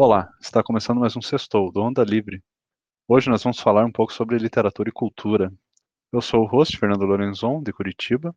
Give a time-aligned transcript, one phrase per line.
[0.00, 2.40] Olá, está começando mais um Sextou, do Onda Livre.
[3.08, 5.52] Hoje nós vamos falar um pouco sobre literatura e cultura.
[6.12, 8.32] Eu sou o host, Fernando Lorenzon, de Curitiba,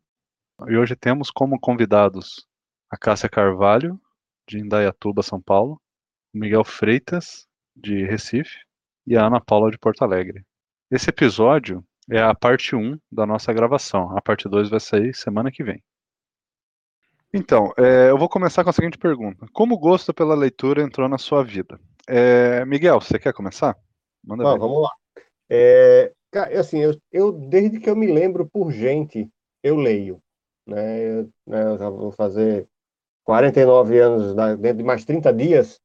[0.66, 2.48] e hoje temos como convidados
[2.90, 3.96] a Cássia Carvalho,
[4.48, 5.80] de Indaiatuba, São Paulo,
[6.34, 8.58] o Miguel Freitas, de Recife,
[9.06, 10.44] e a Ana Paula, de Porto Alegre.
[10.90, 14.18] Esse episódio é a parte 1 da nossa gravação.
[14.18, 15.80] A parte 2 vai sair semana que vem.
[17.34, 21.08] Então, é, eu vou começar com a seguinte pergunta: Como o gosto pela leitura entrou
[21.08, 21.80] na sua vida?
[22.06, 23.76] É, Miguel, você quer começar?
[24.22, 24.90] Manda vamos lá.
[25.50, 26.12] É,
[26.58, 29.28] assim, eu, eu, desde que eu me lembro por gente,
[29.62, 30.20] eu leio.
[30.66, 31.00] Né?
[31.00, 32.68] Eu, né, eu já vou fazer
[33.24, 35.80] 49 anos dentro de mais 30 dias.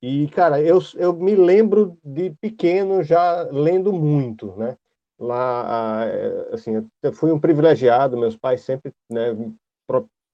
[0.00, 4.76] E, cara, eu, eu me lembro de pequeno já lendo muito, né?
[5.18, 6.04] Lá,
[6.52, 9.32] assim, eu fui um privilegiado, meus pais sempre né,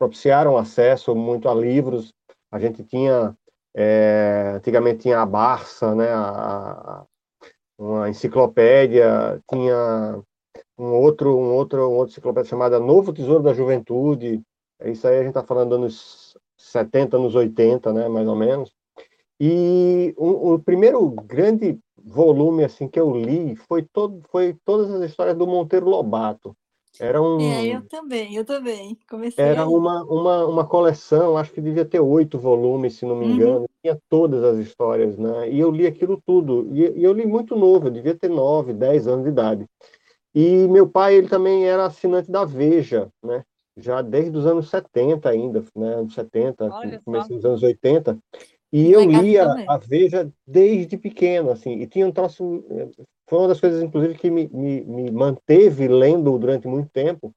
[0.00, 2.14] propiciaram acesso muito a livros.
[2.50, 3.36] A gente tinha,
[3.76, 7.04] é, antigamente tinha a Barça, né, a,
[7.78, 10.22] uma enciclopédia, tinha
[10.78, 14.42] um outro, um outro, um outro enciclopédia chamada Novo Tesouro da Juventude.
[14.86, 18.72] Isso aí a gente está falando anos 70, anos 80, né, mais ou menos.
[19.38, 25.10] E o, o, primeiro grande volume assim que eu li foi todo, foi todas as
[25.10, 26.56] histórias do Monteiro Lobato.
[26.98, 27.40] Era um.
[27.40, 28.98] É, eu também, eu também.
[29.08, 33.26] Comecei era uma, uma, uma coleção, acho que devia ter oito volumes, se não me
[33.26, 33.32] uhum.
[33.32, 33.60] engano.
[33.60, 33.66] Uhum.
[33.82, 35.50] Tinha todas as histórias, né?
[35.50, 36.68] E eu li aquilo tudo.
[36.72, 39.66] E, e, eu li muito novo, eu devia ter nove, dez anos de idade.
[40.34, 43.44] E meu pai, ele também era assinante da Veja, né?
[43.76, 45.94] Já desde os anos 70 ainda, né?
[45.94, 46.68] Anos 70,
[47.04, 48.18] comecei dos anos 80.
[48.72, 52.64] E eu lia a Veja desde pequeno, assim, e tinha um troço.
[53.30, 57.32] Foi uma das coisas, inclusive, que me, me, me manteve lendo durante muito tempo,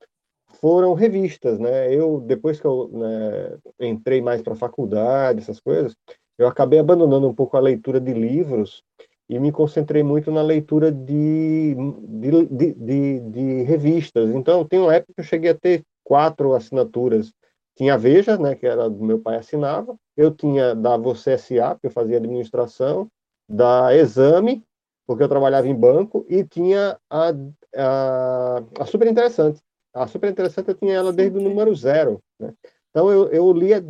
[0.59, 1.93] foram revistas, né?
[1.93, 5.95] Eu, depois que eu né, entrei mais para a faculdade, essas coisas,
[6.35, 8.81] eu acabei abandonando um pouco a leitura de livros
[9.29, 14.31] e me concentrei muito na leitura de, de, de, de, de revistas.
[14.31, 17.31] Então, tem uma época que eu cheguei a ter quatro assinaturas
[17.75, 21.75] tinha a Veja, né, que era do meu pai assinava, eu tinha da Você S.A.,
[21.75, 23.07] que eu fazia administração,
[23.47, 24.63] da Exame,
[25.05, 27.29] porque eu trabalhava em banco, e tinha a,
[27.75, 29.61] a, a Super Interessante.
[29.93, 32.53] A Super Interessante eu tinha ela desde o número zero, né?
[32.89, 33.83] Então eu, eu lia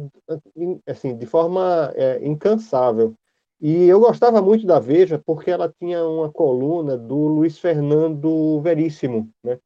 [0.87, 3.13] assim de forma é, incansável.
[3.59, 9.29] E eu gostava muito da Veja porque ela tinha uma coluna do Luiz Fernando Veríssimo,
[9.43, 9.59] né?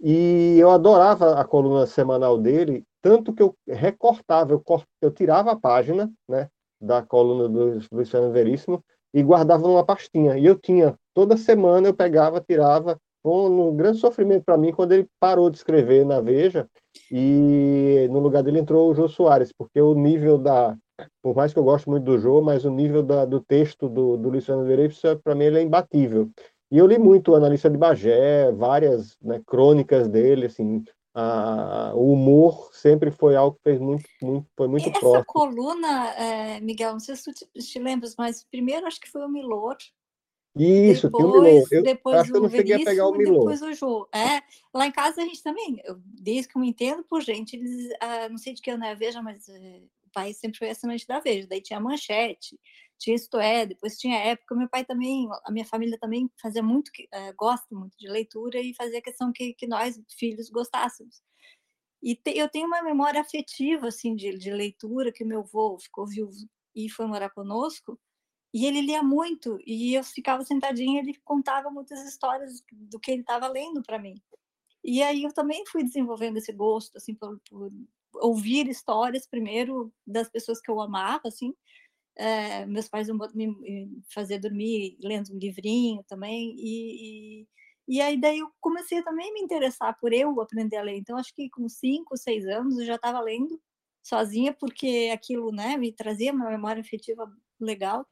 [0.00, 4.62] E eu adorava a coluna semanal dele, tanto que eu recortava, eu,
[5.00, 6.48] eu tirava a página né,
[6.80, 10.36] da coluna do Luiz Fernando Veríssimo e guardava numa pastinha.
[10.38, 14.92] E eu tinha, toda semana eu pegava, tirava, um, um grande sofrimento para mim quando
[14.92, 16.68] ele parou de escrever na Veja
[17.10, 20.76] e no lugar dele entrou o Jô Soares, porque o nível da.
[21.22, 24.16] Por mais que eu goste muito do Jô, mas o nível da, do texto do,
[24.16, 26.30] do Fernando Veríssimo, para mim, ele é imbatível.
[26.70, 30.82] E eu li muito o Analista de Bagé, várias né, crônicas dele, assim,
[31.18, 35.16] a, o humor sempre foi algo que fez muito, muito foi muito Essa próximo.
[35.16, 39.08] Essa coluna, é, Miguel, não sei se tu te, te lembras, mas primeiro acho que
[39.08, 39.78] foi o Milor.
[40.54, 41.68] Isso, depois, o Milor.
[41.70, 43.38] Eu depois acho que eu não cheguei a pegar o Milor.
[43.50, 44.06] Depois o Jô.
[44.14, 44.42] É,
[44.74, 47.88] lá em casa a gente também, eu, desde que eu me entendo por gente, eles,
[47.98, 50.68] ah, não sei de que ano é a Veja, mas eh, o pai sempre foi
[50.68, 52.60] assinante da Veja, daí tinha Manchete,
[52.98, 54.54] tinha Isto É, depois tinha Época.
[54.54, 58.74] Meu pai também, a minha família também fazia muito, é, gosta muito de leitura e
[58.74, 61.22] fazia questão que, que nós, filhos, gostássemos.
[62.02, 66.06] E te, eu tenho uma memória afetiva, assim, de, de leitura, que meu avô ficou
[66.06, 66.36] viúvo
[66.74, 67.98] e foi morar conosco,
[68.54, 73.22] e ele lia muito, e eu ficava sentadinha, ele contava muitas histórias do que ele
[73.22, 74.14] estava lendo para mim.
[74.84, 77.72] E aí eu também fui desenvolvendo esse gosto, assim, por, por
[78.14, 81.54] ouvir histórias primeiro das pessoas que eu amava, assim,
[82.16, 88.38] é, meus pais me faziam dormir lendo um livrinho também, e, e, e, aí daí
[88.38, 90.96] eu comecei também a me interessar por eu aprender a ler.
[90.96, 93.60] Então, acho que com cinco, seis anos eu já estava lendo
[94.02, 97.30] sozinha, porque aquilo né, me trazia uma memória afetiva
[97.60, 98.06] legal.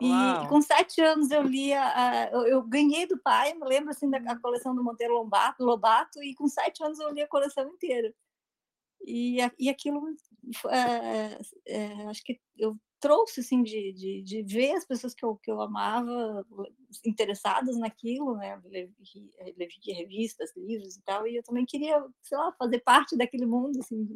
[0.00, 4.10] E, e, com sete anos eu lia, eu, eu, ganhei do pai, me lembro assim
[4.10, 8.12] da coleção do Monteiro Lobato, Lobato, e com sete anos eu li a coleção inteira.
[9.06, 10.02] E, e aquilo,
[10.70, 15.36] é, é, acho que eu trouxe, assim, de, de, de, ver as pessoas que eu,
[15.36, 16.42] que eu amava
[17.04, 18.58] interessadas naquilo, né?
[18.64, 23.78] Levi revistas, livros e tal, e eu também queria, sei lá, fazer parte daquele mundo,
[23.78, 24.08] assim.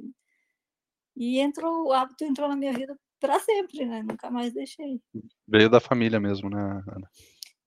[1.15, 4.03] E entrou, o hábito entrou na minha vida para sempre, né?
[4.03, 5.03] Nunca mais deixei.
[5.47, 7.11] Veio da família mesmo, né, Ana?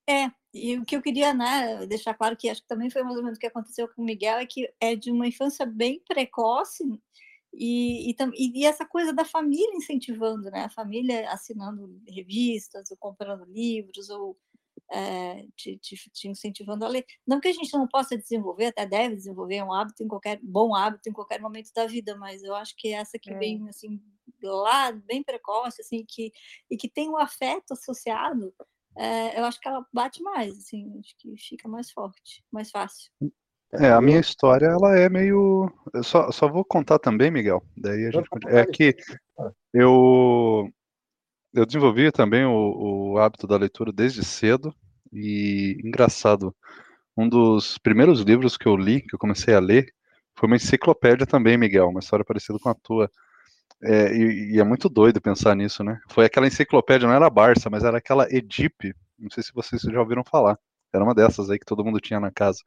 [0.09, 3.15] É, e o que eu queria né, deixar claro que acho que também foi mais
[3.15, 6.01] ou menos o que aconteceu com o Miguel, é que é de uma infância bem
[6.03, 6.83] precoce,
[7.53, 10.65] E, e, e, essa coisa da família incentivando, né?
[10.65, 14.38] A família assinando revistas, ou comprando livros, ou
[14.92, 17.06] é, te, te, te, incentivando a ler.
[17.25, 20.75] Não que a gente não possa desenvolver, até deve desenvolver um hábito em qualquer bom
[20.75, 23.38] hábito em qualquer momento da vida, mas eu acho que essa que é.
[23.38, 24.01] vem assim
[24.42, 26.31] lá bem precoce, assim, que
[26.69, 28.53] e que tem o um afeto associado,
[28.98, 33.12] é, eu acho que ela bate mais, assim, acho que fica mais forte, mais fácil.
[33.73, 35.71] É, a minha história, ela é meio.
[35.94, 37.63] Eu só, só vou contar também, Miguel.
[37.75, 38.27] Daí a gente.
[38.47, 38.95] É que
[39.73, 40.69] eu
[41.53, 44.73] eu desenvolvi também o, o, hábito da leitura desde cedo
[45.12, 46.56] e engraçado,
[47.18, 49.94] um dos primeiros livros que eu li, que eu comecei a ler,
[50.33, 53.12] foi uma enciclopédia também, Miguel, uma história parecida com a tua.
[53.83, 56.00] É, e, e, é muito doido pensar nisso, né?
[56.09, 59.81] Foi aquela enciclopédia, não era a Barça, mas era aquela Edipe, não sei se vocês
[59.81, 60.57] já ouviram falar.
[60.94, 62.59] Era uma dessas aí que todo mundo tinha na casa.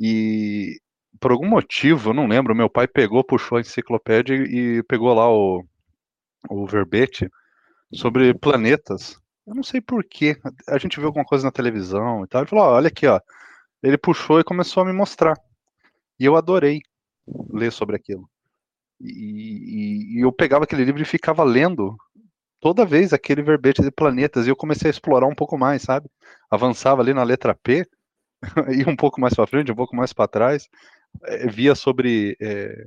[0.00, 0.80] E
[1.20, 5.30] por algum motivo, eu não lembro, meu pai pegou, puxou a enciclopédia e, pegou lá
[5.30, 5.62] o,
[6.48, 7.30] o verbete
[7.92, 9.20] sobre planetas.
[9.46, 10.36] Eu não sei porquê.
[10.68, 12.40] A gente viu alguma coisa na televisão e tal.
[12.42, 13.20] Ele falou: olha aqui, ó.
[13.82, 15.36] Ele puxou e começou a me mostrar.
[16.18, 16.80] E eu adorei
[17.50, 18.28] ler sobre aquilo.
[19.00, 21.96] E, e, e eu pegava aquele livro e ficava lendo
[22.60, 24.46] toda vez aquele verbete de planetas.
[24.46, 26.08] E eu comecei a explorar um pouco mais, sabe?
[26.50, 27.86] Avançava ali na letra P,
[28.76, 30.68] ia um pouco mais para frente, um pouco mais para trás.
[31.24, 32.86] É, via sobre é,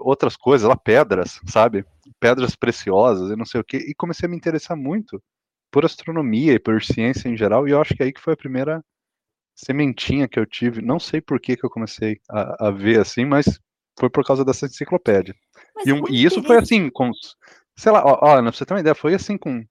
[0.00, 1.84] outras coisas, lá pedras, sabe?
[2.18, 5.22] Pedras preciosas e não sei o que, e comecei a me interessar muito
[5.70, 8.34] por astronomia e por ciência em geral, e eu acho que é aí que foi
[8.34, 8.82] a primeira
[9.54, 13.24] sementinha que eu tive, não sei por que que eu comecei a, a ver assim,
[13.24, 13.60] mas
[13.98, 15.34] foi por causa dessa enciclopédia.
[15.84, 17.10] E, um, e, isso foi assim, com,
[17.76, 19.64] sei lá, ó, ó, pra você ter uma ideia, foi assim com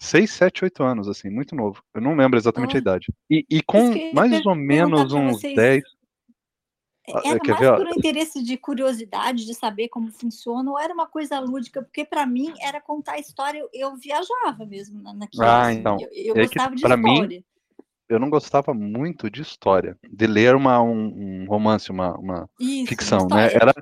[0.00, 1.82] 6, 7, 8 anos, assim, muito novo.
[1.94, 2.78] Eu não lembro exatamente ah.
[2.78, 3.06] a idade.
[3.28, 5.54] E, e com mais ou menos uns vocês...
[5.54, 5.84] 10,
[7.14, 7.76] ah, era mais ver?
[7.76, 11.82] por um interesse de curiosidade, de saber como funciona, ou era uma coisa lúdica?
[11.82, 15.42] Porque para mim era contar a história, eu, eu viajava mesmo naquilo.
[15.42, 15.98] Ah, assim, então.
[16.00, 16.96] Eu, eu é gostava de história.
[16.96, 17.44] Mim,
[18.10, 22.88] eu não gostava muito de história, de ler uma, um, um romance, uma, uma Isso,
[22.88, 23.54] ficção, né?
[23.54, 23.72] Era,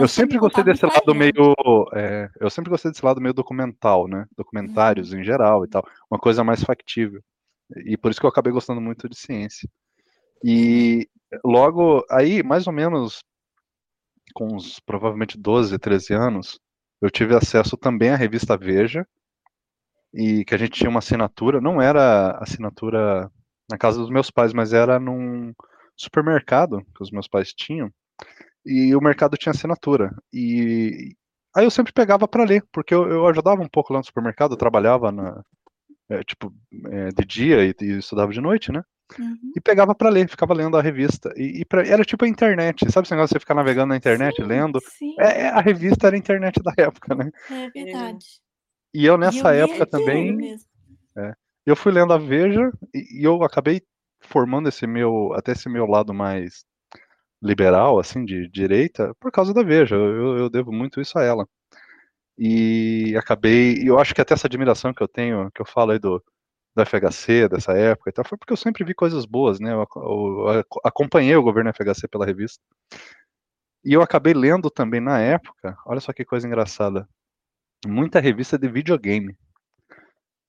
[0.00, 1.54] eu sempre gostei desse lado meio,
[1.94, 4.26] é, eu sempre gostei desse lado meio documental, né?
[4.36, 5.20] Documentários uhum.
[5.20, 7.22] em geral e tal, uma coisa mais factível.
[7.86, 9.68] E por isso que eu acabei gostando muito de ciência.
[10.44, 11.08] E
[11.44, 13.22] logo aí, mais ou menos
[14.34, 16.58] com uns provavelmente 12, 13 anos,
[17.00, 19.06] eu tive acesso também à revista Veja,
[20.12, 23.30] e que a gente tinha uma assinatura, não era assinatura
[23.70, 25.52] na casa dos meus pais, mas era num
[25.96, 27.90] supermercado que os meus pais tinham,
[28.64, 30.14] e o mercado tinha assinatura.
[30.32, 31.14] E
[31.54, 34.52] aí eu sempre pegava para ler, porque eu, eu, ajudava um pouco lá no supermercado,
[34.52, 35.42] eu trabalhava na,
[36.08, 36.52] é, tipo,
[36.90, 38.82] é, de dia e, e, estudava de noite, né?
[39.18, 39.52] Uhum.
[39.54, 41.32] E pegava para ler, ficava lendo a revista.
[41.36, 43.96] E, e pra, era tipo a internet, sabe esse negócio de você ficar navegando na
[43.96, 44.80] internet, sim, lendo?
[44.80, 45.14] Sim.
[45.18, 47.30] É, é, a revista era a internet da época, né?
[47.50, 48.26] É verdade.
[48.92, 50.56] E eu nessa eu época também.
[51.16, 51.34] É,
[51.66, 53.82] eu fui lendo a Veja e, e, eu acabei
[54.20, 56.64] formando esse meu, até esse meu lado mais
[57.42, 59.96] liberal, assim, de direita, por causa da Veja.
[59.96, 61.46] Eu, eu devo muito isso a ela.
[62.38, 65.98] E acabei, eu acho que até essa admiração que eu tenho, que eu falo aí
[65.98, 66.22] do,
[66.74, 69.72] do FHC, dessa época e tal, foi porque eu sempre vi coisas boas, né?
[69.72, 72.62] Eu, eu, eu acompanhei o governo FHC pela revista.
[73.84, 77.08] E eu acabei lendo também na época, olha só que coisa engraçada,
[77.86, 79.36] muita revista de videogame.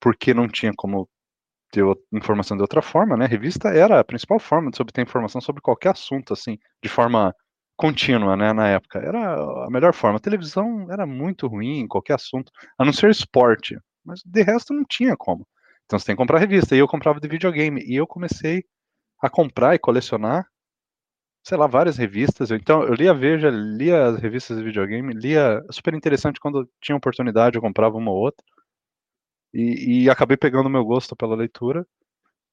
[0.07, 1.09] Porque não tinha como
[1.71, 1.83] ter
[2.13, 3.25] informação de outra forma, né?
[3.25, 6.89] A revista era a principal forma de se obter informação sobre qualquer assunto, assim, de
[6.89, 7.35] forma
[7.77, 8.99] contínua, né, na época.
[8.99, 9.35] Era
[9.65, 10.17] a melhor forma.
[10.17, 13.77] A televisão era muito ruim em qualquer assunto, a não ser esporte.
[14.05, 15.47] Mas de resto não tinha como.
[15.85, 16.75] Então você tem que comprar revista.
[16.75, 17.81] E eu comprava de videogame.
[17.85, 18.63] E eu comecei
[19.21, 20.47] a comprar e colecionar,
[21.43, 22.51] sei lá, várias revistas.
[22.51, 25.61] Então eu lia Veja, lia as revistas de videogame, lia.
[25.71, 28.45] Super interessante quando tinha oportunidade, eu comprava uma ou outra.
[29.57, 31.83] E, e acabei pegando meu gosto pela leitura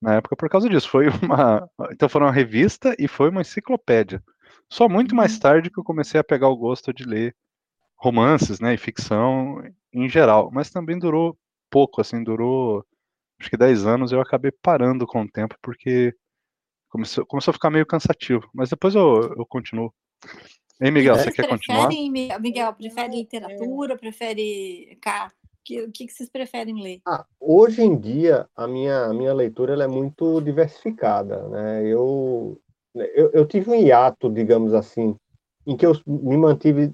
[0.01, 0.89] na época por causa disso.
[0.89, 1.69] Foi uma.
[1.93, 4.23] Então foi uma revista e foi uma enciclopédia.
[4.71, 5.41] Só muito mais uhum.
[5.41, 7.37] tarde que eu comecei a pegar o gosto de ler
[7.97, 10.51] romances, né, e ficção em geral.
[10.51, 11.39] Mas também durou
[11.71, 12.85] pouco, assim, durou
[13.39, 16.15] acho que 10 anos, eu acabei parando com o tempo, porque
[16.89, 18.49] começou, começou a ficar meio cansativo.
[18.55, 19.93] Mas depois eu, eu continuo.
[20.81, 21.89] Ei, Miguel, você quer continuar?
[22.41, 24.99] Miguel, prefere literatura, prefere
[25.65, 25.83] cá?
[25.83, 27.01] O que, que, que vocês preferem ler?
[27.07, 31.49] Ah, hoje em dia, a minha, a minha leitura é muito diversificada.
[31.49, 31.87] Né?
[31.87, 32.61] Eu,
[32.95, 35.17] eu, eu tive um hiato, digamos assim,
[35.67, 36.93] em que eu me mantive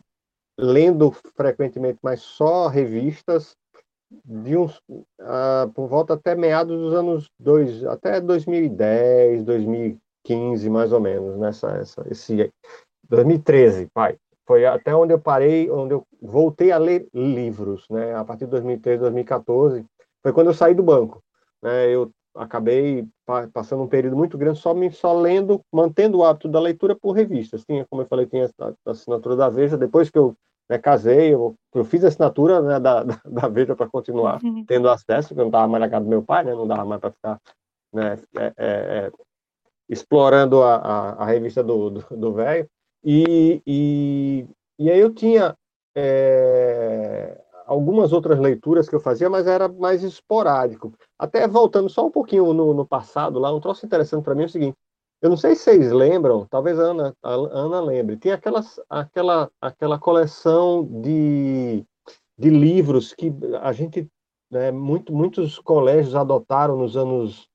[0.58, 3.56] lendo frequentemente, mas só revistas
[4.24, 11.00] de uns uh, por volta até meados dos anos dois, até 2010, 2015 mais ou
[11.00, 12.52] menos nessa essa esse
[13.08, 14.16] 2013, pai.
[14.50, 18.16] Foi até onde eu parei, onde eu voltei a ler livros, né?
[18.16, 19.86] A partir de 2013, 2014,
[20.20, 21.22] foi quando eu saí do banco,
[21.62, 21.86] né?
[21.88, 23.06] Eu acabei
[23.52, 27.12] passando um período muito grande só me só lendo, mantendo o hábito da leitura por
[27.12, 27.64] revistas.
[27.64, 29.78] Tinha, como eu falei, tinha a assinatura da Veja.
[29.78, 30.34] Depois que eu
[30.68, 34.64] né, casei, eu, eu, fiz a assinatura né, da, da, da, Veja para continuar uhum.
[34.66, 36.56] tendo acesso, porque eu não estava mais na casa do meu pai, né?
[36.56, 37.40] Não dava mais para ficar
[37.92, 39.12] né, é, é, é,
[39.88, 42.68] explorando a, a, a, revista do velho.
[43.04, 44.46] E, e,
[44.78, 45.56] e aí eu tinha
[45.94, 50.92] é, algumas outras leituras que eu fazia, mas era mais esporádico.
[51.18, 54.46] Até voltando só um pouquinho no, no passado, lá, um troço interessante para mim é
[54.46, 54.76] o seguinte:
[55.22, 59.50] eu não sei se vocês lembram, talvez a Ana, a Ana lembre, tinha aquelas, aquela,
[59.60, 61.84] aquela coleção de,
[62.38, 63.30] de livros que
[63.60, 64.08] a gente,
[64.50, 67.49] né, muito, muitos colégios adotaram nos anos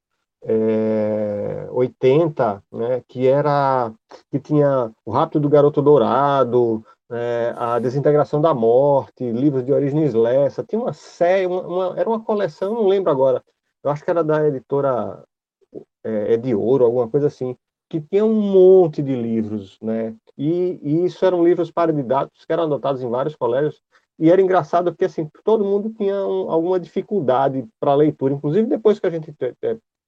[0.45, 3.91] é, 80, né, que era
[4.31, 10.07] que tinha o Rápido do Garoto Dourado, é, a Desintegração da Morte, livros de origem
[10.09, 13.43] Lessa, tinha uma série, uma, uma, era uma coleção, não lembro agora,
[13.83, 15.23] eu acho que era da editora
[16.03, 17.57] é, é de Ouro, alguma coisa assim,
[17.89, 22.63] que tinha um monte de livros, né, e, e isso eram livros paradidáticos que eram
[22.63, 23.81] adotados em vários colégios,
[24.17, 28.99] e era engraçado porque assim todo mundo tinha um, alguma dificuldade para leitura, inclusive depois
[28.99, 29.33] que a gente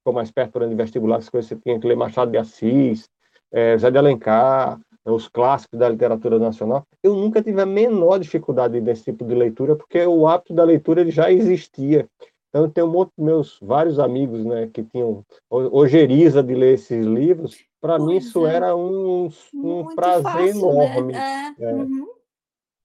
[0.07, 3.09] ficou mais perto durante o vestibular, as coisas você tinha que ler Machado de Assis,
[3.51, 6.83] é, José de Alencar, é, os clássicos da literatura nacional.
[7.03, 11.01] Eu nunca tive a menor dificuldade nesse tipo de leitura, porque o hábito da leitura
[11.01, 12.07] ele já existia.
[12.49, 16.75] Então, eu tenho um monte de meus vários amigos né, que tinham ojeriza de ler
[16.75, 17.61] esses livros.
[17.81, 18.55] Para mim, isso é.
[18.55, 20.85] era um, um prazer fácil, né?
[20.85, 21.13] enorme.
[21.13, 21.55] Né?
[21.59, 21.73] É.
[21.73, 22.07] Uhum.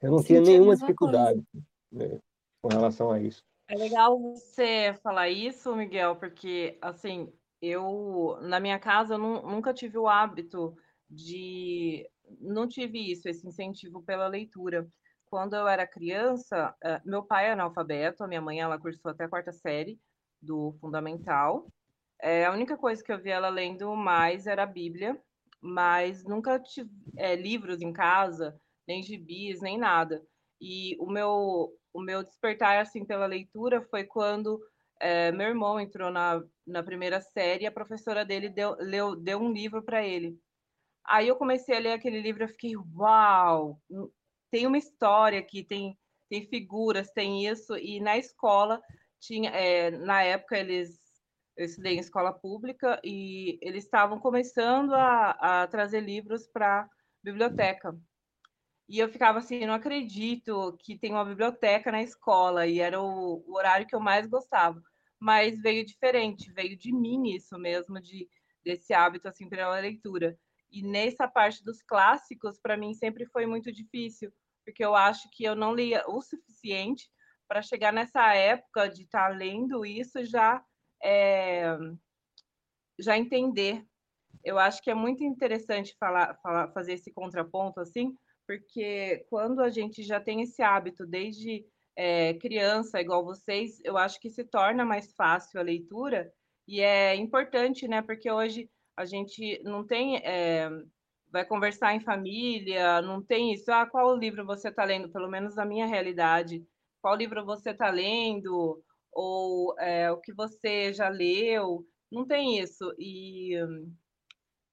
[0.03, 1.41] Eu não Sim, tinha nenhuma dificuldade
[1.93, 2.19] né,
[2.61, 3.45] com relação a isso.
[3.73, 9.97] É legal você falar isso, Miguel, porque assim, eu na minha casa eu nunca tive
[9.97, 10.77] o hábito
[11.09, 12.07] de
[12.39, 14.87] não tive isso, esse incentivo pela leitura.
[15.25, 19.25] Quando eu era criança, eh, meu pai é analfabeto, a minha mãe ela cursou até
[19.25, 19.99] a quarta série
[20.41, 21.67] do fundamental.
[22.21, 25.19] É, a única coisa que eu vi ela lendo mais era a Bíblia,
[25.63, 30.23] mas nunca tive é, livros em casa, nem gibis, nem nada.
[30.61, 34.61] E o meu o meu despertar assim pela leitura foi quando
[35.01, 39.39] é, meu irmão entrou na, na primeira série e a professora dele deu, leu, deu
[39.39, 40.39] um livro para ele.
[41.05, 43.81] Aí eu comecei a ler aquele livro e fiquei, uau,
[44.51, 45.99] tem uma história aqui, tem,
[46.31, 47.77] tem figuras, tem isso.
[47.77, 48.81] E na escola,
[49.21, 51.01] tinha, é, na época eles,
[51.57, 56.89] eu estudei em escola pública e eles estavam começando a, a trazer livros para
[57.25, 57.97] biblioteca.
[58.93, 63.43] E eu ficava assim, não acredito que tem uma biblioteca na escola, e era o,
[63.47, 64.83] o, horário que eu mais gostava.
[65.19, 68.29] Mas veio diferente, veio de mim isso mesmo, de
[68.63, 70.39] desse hábito assim pela leitura.
[70.71, 74.31] E nessa parte dos clássicos, para mim sempre foi muito difícil,
[74.63, 77.09] porque eu acho que eu não lia o suficiente
[77.49, 80.63] para chegar nessa época de estar tá lendo isso já
[81.03, 81.79] é,
[82.99, 83.87] já entender.
[84.45, 88.15] Eu acho que é muito interessante falar, falar fazer esse contraponto assim,
[88.53, 91.65] porque quando a gente já tem esse hábito desde
[91.97, 96.31] é, criança, igual vocês, eu acho que se torna mais fácil a leitura
[96.69, 98.03] e é importante, né?
[98.03, 100.69] Porque hoje a gente não tem, é,
[101.31, 103.73] vai conversar em família, não tem isso.
[103.73, 105.09] Ah, qual livro você está lendo?
[105.11, 106.63] Pelo menos na minha realidade,
[107.01, 108.83] qual livro você está lendo?
[109.13, 111.87] Ou é, o que você já leu?
[112.11, 112.95] Não tem isso.
[112.99, 113.55] E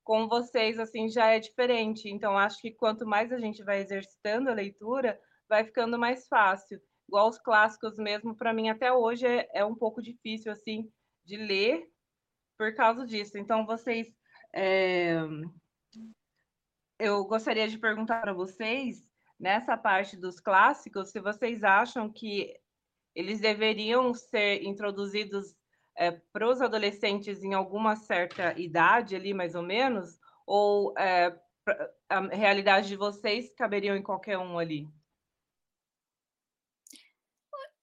[0.10, 2.10] com vocês assim já é diferente.
[2.10, 6.82] Então acho que quanto mais a gente vai exercitando a leitura, vai ficando mais fácil.
[7.08, 10.92] Igual os clássicos mesmo, para mim até hoje é, é, um pouco difícil assim
[11.24, 11.88] de ler
[12.58, 13.38] por causa disso.
[13.38, 14.08] Então vocês,
[14.52, 15.20] é...
[16.98, 19.08] eu gostaria de perguntar para vocês
[19.40, 22.52] nessa parte dos clássicos, se vocês acham que
[23.14, 25.56] eles deveriam ser introduzidos
[26.00, 31.38] é, para os adolescentes em alguma certa idade ali, mais ou menos, ou é,
[32.08, 34.88] a realidade de vocês caberiam em qualquer um ali?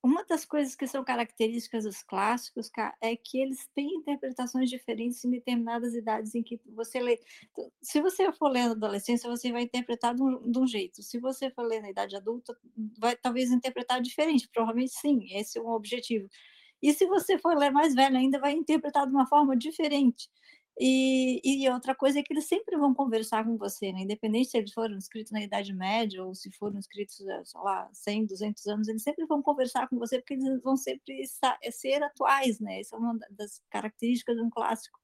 [0.02, 2.70] Uma das coisas que são características dos clássicos
[3.02, 7.20] é que eles têm interpretações diferentes em determinadas idades em que você lê.
[7.82, 11.02] Se você for ler na adolescência, você vai interpretar de um, de um jeito.
[11.02, 12.56] Se você for ler na idade adulta,
[12.98, 14.48] vai talvez interpretar diferente.
[14.48, 16.30] Provavelmente sim, esse é um objetivo.
[16.82, 20.28] E se você for ler mais velho ainda, vai interpretar de uma forma diferente.
[20.78, 24.00] E, e, outra coisa é que eles sempre vão conversar com você, né?
[24.02, 27.88] independente se eles foram escritos na Idade Média ou se foram escritos, eh, sei lá,
[27.94, 31.22] 100, 200 anos, eles sempre vão conversar com você porque eles vão sempre
[31.62, 32.80] eh, ser atuais, né?
[32.80, 35.00] Essa é uma das características de um clássico.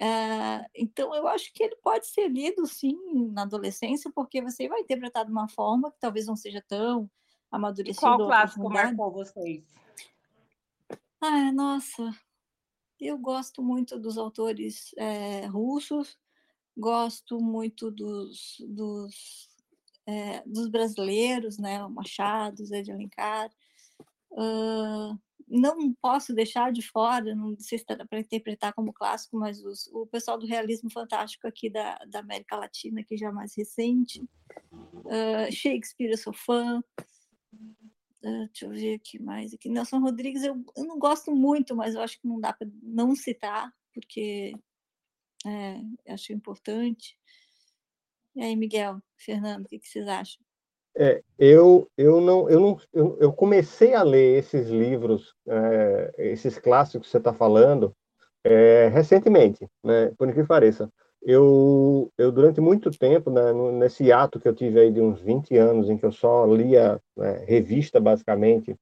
[0.00, 2.96] Uh, então, eu acho que ele pode ser lido, sim,
[3.32, 7.10] na adolescência, porque você vai interpretar de uma forma que talvez não seja tão
[7.50, 8.06] amadurecida.
[8.06, 9.64] Qual clássico marcou vocês?
[11.28, 12.16] Ah, nossa,
[13.00, 16.16] eu gosto muito dos autores é, russos,
[16.76, 19.48] gosto muito dos, dos,
[20.06, 23.50] é, dos brasileiros, né, Machado, Zé de Alencar.
[24.30, 25.18] Uh,
[25.48, 29.88] não posso deixar de fora, não sei se dá para interpretar como clássico, mas os,
[29.88, 34.22] o pessoal do realismo fantástico aqui da, da América Latina, que já é mais recente.
[34.70, 36.80] Uh, Shakespeare, eu sou fã.
[38.46, 39.54] Deixa eu ver aqui mais.
[39.54, 39.68] Aqui.
[39.68, 43.14] Nelson Rodrigues, eu, eu não gosto muito, mas eu acho que não dá para não
[43.14, 44.52] citar, porque
[45.46, 47.18] é, acho importante.
[48.34, 50.44] E aí, Miguel, Fernando, o que, que vocês acham?
[50.98, 56.58] É, eu, eu não, eu não, eu, eu, comecei a ler esses livros, é, esses
[56.58, 57.94] clássicos que você está falando,
[58.42, 60.10] é, recentemente, né?
[60.16, 60.90] Por que pareça.
[61.28, 65.56] Eu, eu durante muito tempo, né, nesse ato que eu tive aí de uns 20
[65.56, 68.76] anos, em que eu só lia né, revista, basicamente,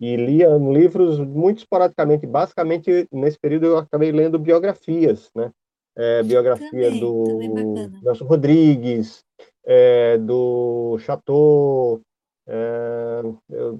[0.00, 2.26] e lia livros muito esporadicamente.
[2.26, 5.52] Basicamente, nesse período, eu acabei lendo biografias, né?
[5.94, 9.22] É, biografia também, do também Nelson Rodrigues,
[9.66, 12.00] é, do Chateau.
[12.48, 13.78] É, eu,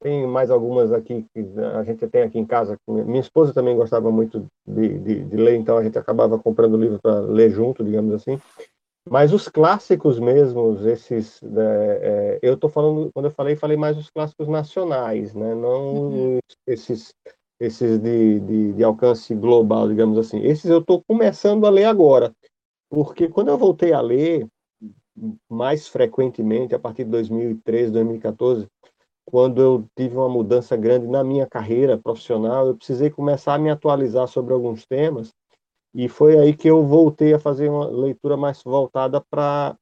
[0.00, 2.76] tem mais algumas aqui que a gente tem aqui em casa.
[2.86, 6.98] Minha esposa também gostava muito de, de, de ler, então a gente acabava comprando livro
[7.00, 8.38] para ler junto, digamos assim.
[9.08, 11.48] Mas os clássicos mesmos, esses, é,
[12.02, 15.54] é, eu estou falando, quando eu falei, falei mais os clássicos nacionais, né?
[15.54, 16.38] Não uhum.
[16.66, 17.14] esses,
[17.60, 20.40] esses de, de, de, alcance global, digamos assim.
[20.42, 22.32] Esses eu estou começando a ler agora,
[22.90, 24.44] porque quando eu voltei a ler,
[25.48, 28.66] mais frequentemente a partir de 2013, 2014,
[29.26, 33.68] quando eu tive uma mudança grande na minha carreira profissional, eu precisei começar a me
[33.68, 35.34] atualizar sobre alguns temas,
[35.92, 39.76] e foi aí que eu voltei a fazer uma leitura mais voltada para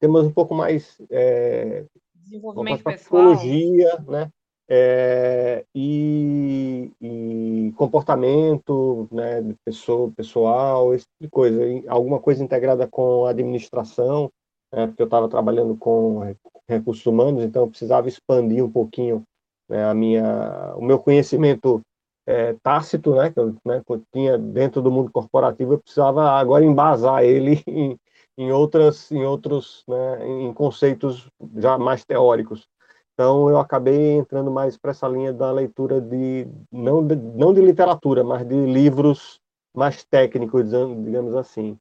[0.00, 4.30] temas um pouco mais é, desenvolvimento pessoal, psicologia, né?
[4.70, 11.88] É, e, e, comportamento né, pessoa, pessoal, esse tipo de coisa.
[11.88, 14.30] Alguma coisa integrada com administração,
[14.72, 16.34] né, porque eu estava trabalhando com
[16.68, 19.22] recursos humanos, então eu precisava expandir um pouquinho
[19.68, 21.80] né, a minha, o meu conhecimento
[22.26, 26.30] é, tácito, né, que eu, né, que eu tinha dentro do mundo corporativo, eu precisava
[26.32, 27.98] agora embasar ele em,
[28.36, 32.68] em outras, em outros, né, em conceitos já mais teóricos.
[33.14, 37.60] Então, eu acabei entrando mais para essa linha da leitura de não, de, não de
[37.60, 39.40] literatura, mas de livros
[39.74, 41.76] mais técnicos, digamos assim.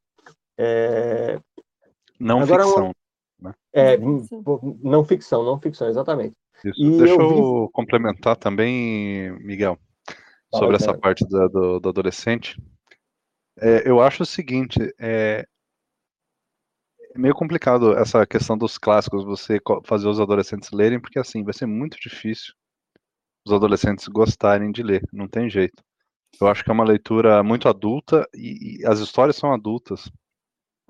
[0.58, 1.40] É...
[2.20, 2.92] Não Agora, ficção.
[3.40, 3.50] Uma...
[3.50, 3.56] Né?
[3.74, 6.36] É, não ficção, não ficção, exatamente.
[6.66, 6.98] Isso.
[6.98, 7.72] Deixa eu, eu vi...
[7.74, 9.78] complementar também, Miguel,
[10.54, 12.60] sobre essa parte da, do, do, adolescente.
[13.60, 15.46] É, eu acho o seguinte, é,
[17.14, 21.54] é meio complicado essa questão dos clássicos, você fazer os adolescentes lerem, porque assim, vai
[21.54, 22.54] ser muito difícil
[23.46, 25.82] os adolescentes gostarem de ler, não tem jeito.
[26.40, 30.12] Eu acho que é uma leitura muito adulta e, e as histórias são adultas.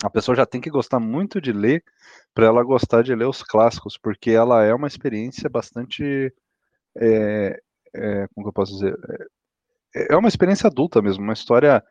[0.03, 1.83] A pessoa já tem que gostar muito de ler
[2.33, 6.31] para ela gostar de ler os clássicos, porque ela é uma experiência bastante.
[6.95, 7.59] É,
[7.95, 8.95] é, como que eu posso dizer?
[9.95, 11.83] É, é uma experiência adulta mesmo, uma história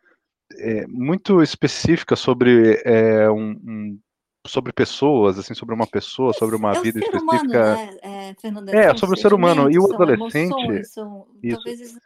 [0.55, 4.01] é, muito específica sobre é, um, um,
[4.47, 7.23] sobre pessoas, assim, sobre uma pessoa, sobre uma é vida específica.
[7.25, 7.97] Humano, né?
[8.03, 9.69] é, Fernanda, é, sobre o ser humano.
[9.69, 10.53] E o adolescente.
[10.53, 11.99] Emoções, são, isso.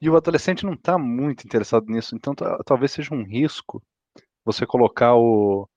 [0.00, 3.80] E o adolescente não está muito interessado nisso, então talvez seja um risco
[4.44, 5.68] você colocar o.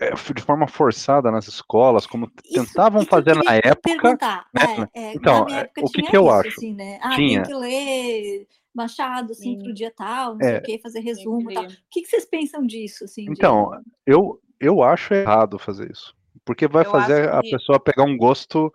[0.00, 4.18] É, de forma forçada nas escolas, como isso, tentavam fazer na época.
[4.52, 4.88] Né?
[4.94, 6.48] É, é, então, época o que, que eu isso, acho?
[6.48, 6.98] Assim, né?
[7.00, 7.42] Ah, tinha.
[7.42, 11.52] tem que ler Machado, assim, para o dia tal, não sei o quê, fazer resumo
[11.52, 11.64] tal.
[11.64, 13.04] O que, que vocês pensam disso?
[13.04, 13.90] Assim, então, de...
[14.06, 16.14] eu, eu acho errado fazer isso.
[16.42, 18.72] Porque vai eu fazer a pessoa pegar um gosto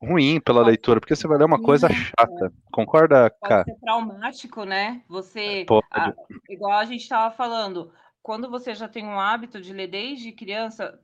[0.00, 1.94] ruim pela leitura, porque você vai ler uma coisa é.
[1.94, 2.52] chata.
[2.70, 5.02] Concorda, Pode ser traumático, né?
[5.08, 6.12] Você, a,
[6.48, 7.90] igual a gente estava falando,
[8.22, 10.98] quando você já tem um hábito de ler desde criança,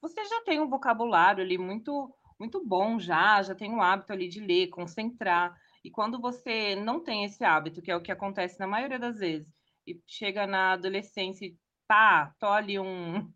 [0.00, 4.28] você já tem um vocabulário ali muito muito bom já, já tem um hábito ali
[4.28, 5.56] de ler, concentrar.
[5.84, 9.18] E quando você não tem esse hábito, que é o que acontece na maioria das
[9.18, 9.52] vezes,
[9.86, 11.56] e chega na adolescência e
[11.88, 13.28] pá, ali um,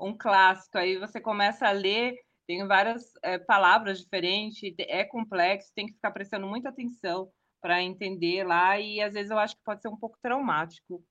[0.00, 2.14] um clássico, aí você começa a ler,
[2.46, 8.46] tem várias é, palavras diferentes, é complexo, tem que ficar prestando muita atenção para entender
[8.46, 11.02] lá, e às vezes eu acho que pode ser um pouco traumático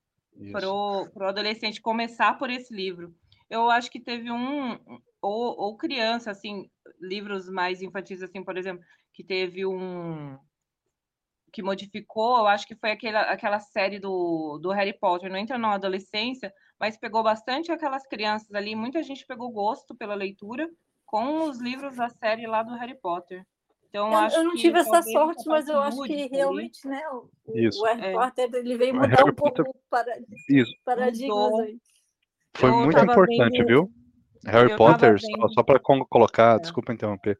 [0.52, 3.16] para o adolescente começar por esse livro.
[3.50, 4.80] Eu acho que teve um,
[5.22, 6.70] ou, ou criança, assim,
[7.00, 10.38] livros mais infantis, assim, por exemplo, que teve um
[11.52, 15.56] que modificou, eu acho que foi aquela, aquela série do, do Harry Potter, não entra
[15.56, 20.68] na adolescência, mas pegou bastante aquelas crianças ali, muita gente pegou gosto pela leitura
[21.06, 23.46] com os livros da série lá do Harry Potter.
[23.94, 27.30] Então, eu, acho eu não tive essa sorte, mas eu acho que realmente, né, o,
[27.46, 28.14] o Harry é.
[28.14, 30.18] Potter ele veio mudar Harry um pouco o para,
[30.84, 31.78] paradigmas aí.
[32.56, 33.68] Foi eu muito importante, vendo...
[33.68, 33.92] viu?
[34.48, 36.60] Harry Potter, só, só para colocar, é.
[36.60, 37.40] desculpa interromper,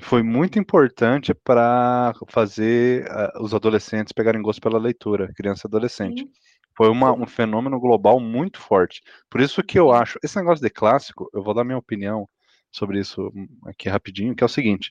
[0.00, 6.22] foi muito importante para fazer uh, os adolescentes pegarem gosto pela leitura, criança e adolescente.
[6.22, 6.32] Sim.
[6.76, 9.00] Foi uma, um fenômeno global muito forte.
[9.30, 12.28] Por isso que eu acho, esse negócio de clássico, eu vou dar minha opinião
[12.68, 13.32] sobre isso
[13.64, 14.90] aqui rapidinho, que é o seguinte,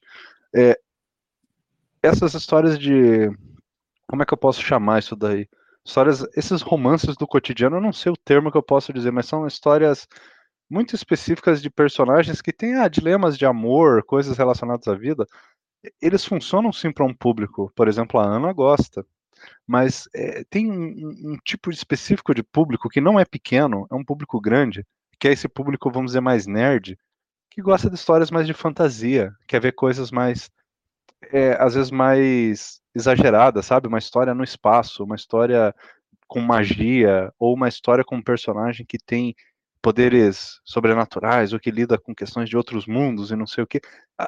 [0.57, 0.79] é,
[2.01, 3.29] essas histórias de,
[4.07, 5.47] como é que eu posso chamar isso daí?
[5.85, 9.25] Histórias, esses romances do cotidiano, eu não sei o termo que eu posso dizer, mas
[9.25, 10.07] são histórias
[10.69, 15.25] muito específicas de personagens que têm ah, dilemas de amor, coisas relacionadas à vida,
[16.01, 17.71] eles funcionam sim para um público.
[17.75, 19.05] Por exemplo, a Ana gosta.
[19.65, 24.03] Mas é, tem um, um, tipo específico de público que não é pequeno, é um
[24.03, 24.85] público grande,
[25.19, 26.97] que é esse público, vamos dizer, mais nerd,
[27.57, 30.47] que gosta de histórias mais de fantasia, quer ver coisas mais,
[31.33, 33.87] é, às vezes, mais exageradas, sabe?
[33.87, 35.73] Uma história no espaço, uma história
[36.27, 39.35] com magia, ou uma história com um personagem que tem
[39.81, 43.81] poderes sobrenaturais, ou que lida com questões de outros mundos e não sei o que,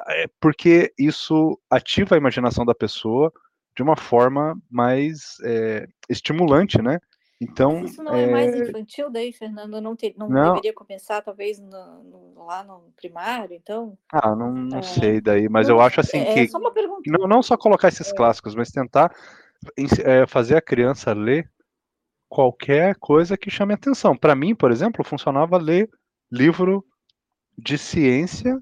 [0.08, 3.32] é porque isso ativa a imaginação da pessoa
[3.76, 6.98] de uma forma mais é, estimulante, né?
[7.40, 8.24] Então, Mas isso não é...
[8.24, 8.30] é...
[8.30, 9.80] mais infantil daí, Fernando?
[9.80, 10.48] Não, te, não, não.
[10.52, 13.96] deveria começar, talvez, no, no, lá no primário, então?
[14.12, 14.82] Ah, não, não é...
[14.82, 16.40] sei daí, mas eu acho assim é, que...
[16.40, 17.02] É só uma pergunta.
[17.06, 18.14] Não, não só colocar esses é.
[18.14, 19.10] clássicos, mas tentar
[20.04, 21.50] é, fazer a criança ler
[22.28, 24.16] qualquer coisa que chame atenção.
[24.16, 25.88] Para mim, por exemplo, funcionava ler
[26.30, 26.84] livro
[27.56, 28.58] de ciência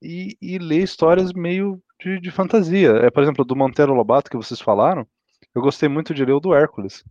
[0.00, 2.90] e, e ler histórias meio de, de, fantasia.
[3.02, 5.06] É, por exemplo, do Monteiro Lobato que vocês falaram,
[5.54, 7.04] eu gostei muito de ler o do Hércules.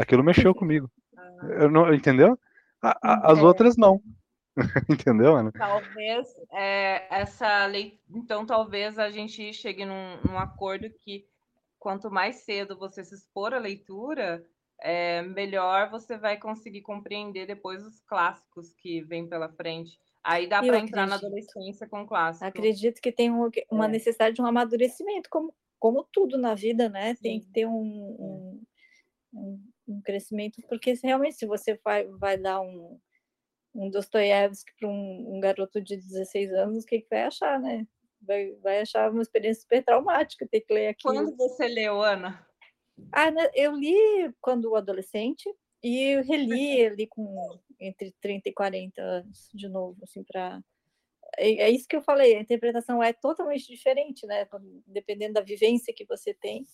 [0.00, 0.90] Aquilo mexeu comigo.
[1.16, 1.46] Ah.
[1.60, 2.38] Eu não, entendeu?
[2.82, 4.00] A, a, as outras não.
[4.90, 5.52] entendeu, Ana?
[5.52, 8.00] Talvez é, essa lei.
[8.10, 11.26] Então, talvez a gente chegue num, num acordo que
[11.78, 14.44] quanto mais cedo você se expor à leitura,
[14.80, 19.98] é, melhor você vai conseguir compreender depois os clássicos que vêm pela frente.
[20.22, 22.48] Aí dá para entrar na adolescência com clássicos.
[22.48, 23.88] Acredito que tem um, uma é.
[23.88, 27.14] necessidade de um amadurecimento, como, como tudo na vida, né?
[27.22, 27.46] Tem Sim.
[27.46, 28.62] que ter um, um,
[29.32, 29.67] um,
[30.02, 32.98] crescimento, porque realmente se você vai, vai dar um,
[33.74, 37.86] um Dostoiévski para um, um, garoto de 16 anos, o que, que vai achar, né?
[38.20, 41.14] Vai, vai achar uma experiência super traumática ter que ler aquilo.
[41.14, 42.46] Quando você leu, Ana?
[43.12, 43.94] Ah, né, eu li
[44.40, 45.48] quando adolescente
[45.82, 50.60] e reli ali com entre 30 e 40 anos de novo, assim, para
[51.36, 54.46] é, é, isso que eu falei, a interpretação é totalmente diferente, né?
[54.86, 56.66] Dependendo da vivência que você tem,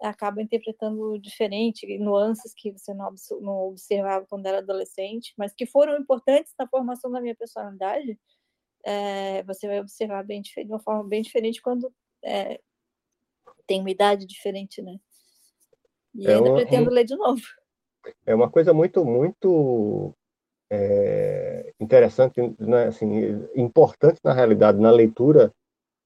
[0.00, 5.98] acaba interpretando diferente, nuances que você não, não observava quando era adolescente, mas que foram
[5.98, 8.18] importantes na formação da minha personalidade.
[8.84, 11.92] É, você vai observar bem de uma forma bem diferente quando
[12.24, 12.60] é,
[13.66, 14.98] tem uma idade diferente, né?
[16.14, 17.42] E é ainda uma, pretendo ler de novo.
[18.24, 20.14] É uma coisa muito, muito
[20.70, 23.08] é, interessante, né, assim,
[23.54, 25.52] importante na realidade, na leitura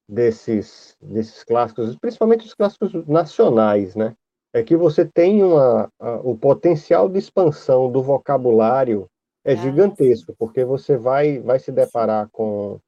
[0.08, 4.14] desses, desses clássicos, principalmente os clássicos nacionais, né?
[4.52, 9.08] É que você tem uma, a, o potencial de expansão do vocabulário
[9.44, 12.78] é ah, gigantesco, porque você vai, vai se deparar com,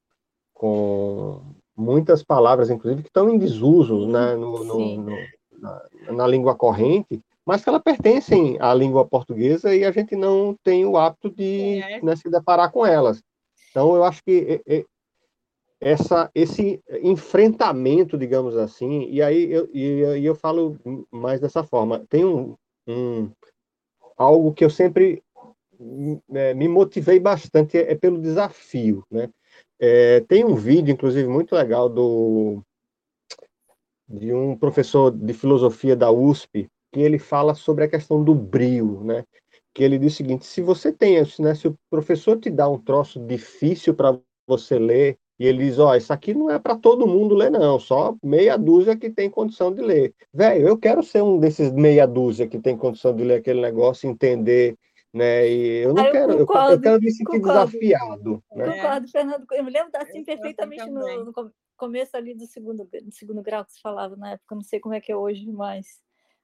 [0.53, 1.41] com
[1.77, 5.17] muitas palavras, inclusive, que estão em desuso né, no, no, no
[5.59, 10.57] na, na língua corrente, mas que elas pertencem à língua portuguesa e a gente não
[10.63, 12.03] tem o hábito de é.
[12.03, 13.23] né, se deparar com elas.
[13.71, 14.63] Então, eu acho que
[15.85, 20.79] essa, esse enfrentamento, digamos assim, e aí eu, e eu falo
[21.11, 22.57] mais dessa forma, tem um,
[22.89, 23.31] um
[24.17, 25.23] algo que eu sempre
[26.33, 29.29] é, me motivei bastante, é, pelo desafio, né?
[29.79, 32.63] É, tem um vídeo, inclusive, muito legal do
[34.09, 39.03] de um professor de filosofia da USP, que ele fala sobre a questão do brio,
[39.03, 39.25] né?
[39.75, 42.79] Que ele diz o seguinte: se você tem, né, se o professor te dá um
[42.79, 46.77] troço difícil para você ler, e ele diz: Ó, oh, isso aqui não é para
[46.77, 50.15] todo mundo ler, não, só meia dúzia que tem condição de ler.
[50.33, 54.09] Velho, eu quero ser um desses meia dúzia que tem condição de ler aquele negócio,
[54.09, 54.77] entender.
[55.13, 55.49] Né?
[55.49, 58.43] E eu não ah, eu quero, concordo, eu, eu, quero me sentir concordo, desafiado.
[58.53, 58.73] Né?
[58.73, 59.47] Concordo, Fernando.
[59.53, 61.33] Eu me lembro assim perfeitamente no, no,
[61.77, 64.95] começo ali do segundo, do segundo grau que se falava na época, não sei como
[64.95, 66.01] é que é hoje, mas,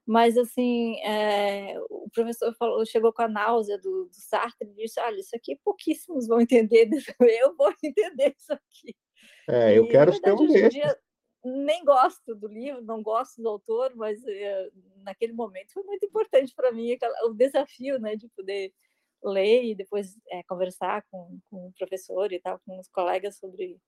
[0.06, 5.00] mas assim, é, o professor falou, chegou com a náusea do, do Sartre e disse,
[5.00, 6.88] olha, isso aqui pouquíssimos vão entender,
[7.20, 8.94] eu vou entender isso aqui.
[9.48, 10.70] É, eu e, quero verdade, ser um desses.
[10.70, 10.98] Dia,
[11.44, 14.70] nem gosto do livro, não gosto do autor, mas é,
[15.02, 18.72] naquele momento foi muito importante para mim aquela, o desafio, né, de poder
[19.22, 23.78] ler e depois é, conversar com, com o professor e tal, com os colegas sobre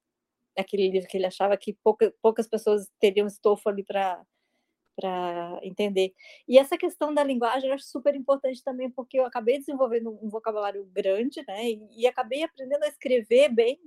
[0.56, 4.22] aquele livro que ele achava que pouca, poucas pessoas teriam estofo ali para
[4.96, 6.14] para entender.
[6.46, 10.28] E essa questão da linguagem eu acho super importante também, porque eu acabei desenvolvendo um
[10.28, 11.70] vocabulário grande, né?
[11.70, 13.80] E, e acabei aprendendo a escrever bem,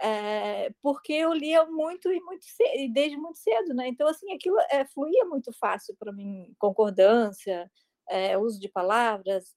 [0.00, 3.88] é, porque eu lia muito e muito cedo, desde muito cedo, né?
[3.88, 7.70] Então, assim, aquilo é, fluía muito fácil para mim, concordância,
[8.08, 9.54] é, uso de palavras.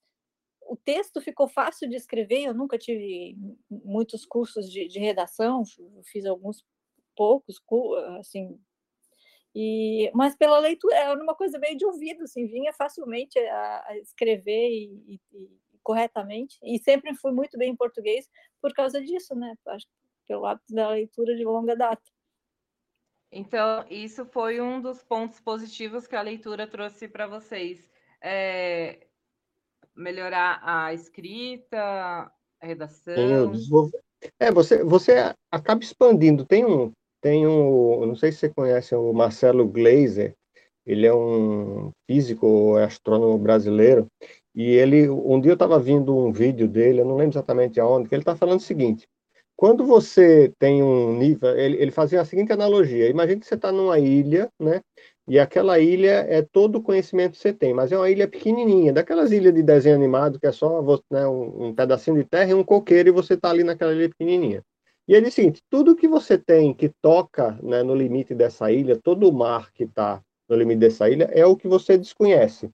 [0.62, 3.36] O texto ficou fácil de escrever, eu nunca tive
[3.70, 5.63] muitos cursos de, de redação,
[6.06, 6.63] fiz alguns
[7.15, 7.62] poucos,
[8.20, 8.60] assim,
[9.56, 13.98] e, mas pela leitura, era uma coisa meio de ouvido, assim, vinha facilmente a, a
[13.98, 15.50] escrever e, e, e,
[15.82, 18.30] corretamente, e sempre fui muito bem em português
[18.62, 19.56] por causa disso, né?
[19.68, 19.88] Acho
[20.28, 22.04] pelo hábito da leitura de longa data.
[23.32, 27.90] Então, isso foi um dos pontos positivos que a leitura trouxe para vocês.
[28.22, 29.08] É,
[29.96, 32.32] melhorar a escrita, a
[32.62, 33.52] redação.
[34.40, 36.46] É, você, você acaba expandindo.
[36.46, 40.36] Tem um, tem um, não sei se você conhece o Marcelo Gleiser,
[40.86, 44.08] ele é um físico astrônomo brasileiro,
[44.55, 48.10] e ele, um dia eu estava vendo um vídeo dele, eu não lembro exatamente aonde,
[48.10, 49.08] que ele está falando o seguinte,
[49.55, 53.71] quando você tem um nível, ele, ele fazia a seguinte analogia, imagine que você está
[53.71, 54.82] numa ilha, né,
[55.27, 58.91] e aquela ilha é todo o conhecimento que você tem, mas é uma ilha pequenininha,
[58.91, 62.53] daquelas ilhas de desenho animado que é só né, um, um pedacinho de terra e
[62.55, 64.63] um coqueiro e você está ali naquela ilha pequenininha.
[65.10, 69.28] E ele seguinte, tudo que você tem que toca né, no limite dessa ilha, todo
[69.28, 72.69] o mar que está no limite dessa ilha, é o que você desconhece.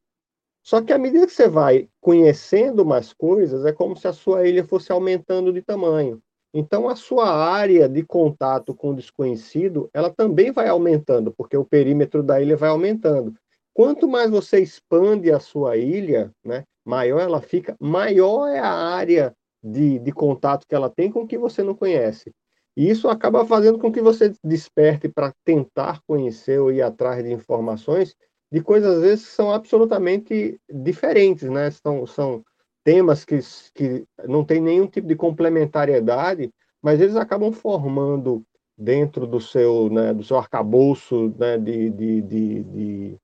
[0.61, 4.45] Só que à medida que você vai conhecendo mais coisas, é como se a sua
[4.45, 6.21] ilha fosse aumentando de tamanho.
[6.53, 11.63] Então, a sua área de contato com o desconhecido, ela também vai aumentando, porque o
[11.63, 13.33] perímetro da ilha vai aumentando.
[13.73, 19.33] Quanto mais você expande a sua ilha, né, maior ela fica, maior é a área
[19.65, 22.31] de, de contato que ela tem com o que você não conhece.
[22.77, 27.31] E isso acaba fazendo com que você desperte para tentar conhecer ou ir atrás de
[27.31, 28.15] informações
[28.51, 31.71] de coisas, às vezes, que são absolutamente diferentes, né?
[31.71, 32.43] São, são
[32.83, 33.39] temas que,
[33.73, 36.51] que não têm nenhum tipo de complementariedade,
[36.81, 38.43] mas eles acabam formando
[38.77, 43.17] dentro do seu, né, do seu arcabouço né, de, de, de, de,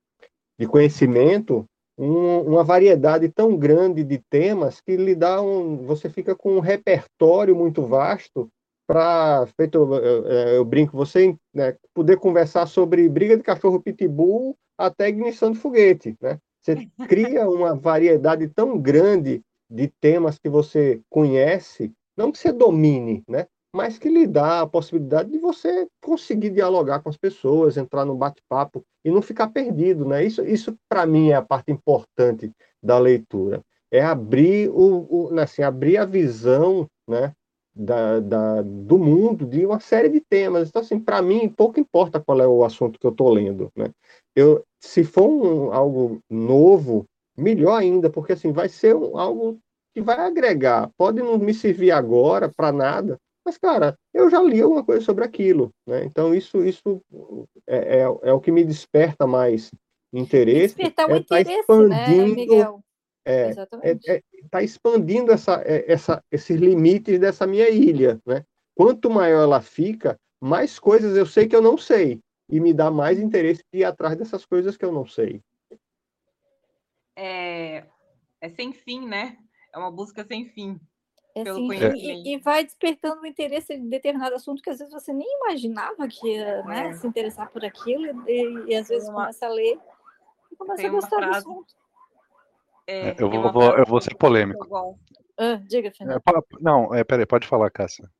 [0.58, 1.64] de conhecimento
[2.02, 6.60] um, uma variedade tão grande de temas que lhe dá um, você fica com um
[6.60, 8.50] repertório muito vasto
[8.88, 14.56] para feito eu, eu, eu, brinco você né, poder conversar sobre briga de cachorro pitbull
[14.76, 16.38] até ignição de foguete, né?
[16.60, 23.22] Você cria uma variedade tão grande de temas que você conhece, não que você domine,
[23.28, 23.46] né?
[23.74, 28.14] Mas que lhe dá a possibilidade de você conseguir dialogar com as pessoas, entrar no
[28.14, 30.24] bate-papo e não ficar perdido, né?
[30.24, 32.50] Isso, isso para mim é a parte importante
[32.82, 37.32] da leitura, é abrir o, o né, assim, abrir a visão, né?
[37.74, 40.68] Da, da, do mundo de uma série de temas.
[40.68, 43.86] Então, assim, para mim, pouco importa qual é o assunto que eu estou lendo, né?
[44.36, 49.58] Eu, se for um, algo novo, melhor ainda, porque assim vai ser um, algo
[49.94, 50.90] que vai agregar.
[50.98, 55.24] Pode não me servir agora para nada, mas, cara, eu já li alguma coisa sobre
[55.24, 56.04] aquilo, né?
[56.04, 57.02] Então, isso, isso
[57.66, 59.70] é, é, é o que me desperta mais
[60.12, 60.76] interesse.
[60.76, 62.84] Despertar o é interesse, tá expandindo, né, Miguel?
[63.24, 64.10] É, Exatamente.
[64.10, 68.44] É, é, tá expandindo essa, é, essa, esses limites dessa minha ilha, né?
[68.74, 72.20] Quanto maior ela fica, mais coisas eu sei que eu não sei.
[72.48, 75.40] E me dá mais interesse de ir atrás dessas coisas que eu não sei.
[77.16, 77.86] É,
[78.40, 79.38] é sem fim, né?
[79.72, 80.80] É uma busca sem fim.
[81.34, 85.12] É assim, e, e, vai despertando o interesse em determinado assunto que às vezes você
[85.12, 86.94] nem imaginava que ia né, é.
[86.94, 89.22] se interessar por aquilo, e, e às vezes uma...
[89.22, 89.78] começa a ler
[90.50, 91.44] e começa a gostar frase...
[91.44, 91.74] do assunto.
[92.86, 94.98] É, é eu, vou, vou, eu vou ser polêmico.
[95.38, 96.20] Ah, diga, Fernando.
[96.60, 98.10] não, é, peraí, pode falar, Cássia.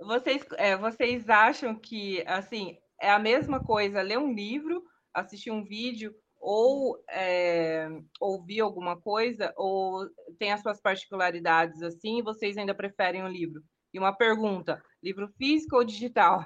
[0.00, 4.82] Vocês, é, vocês acham que assim é a mesma coisa ler um livro,
[5.14, 6.14] assistir um vídeo
[6.48, 7.88] ou é,
[8.20, 13.28] ouvir alguma coisa, ou tem as suas particularidades assim, e vocês ainda preferem o um
[13.28, 13.60] livro?
[13.92, 16.44] E uma pergunta: livro físico ou digital?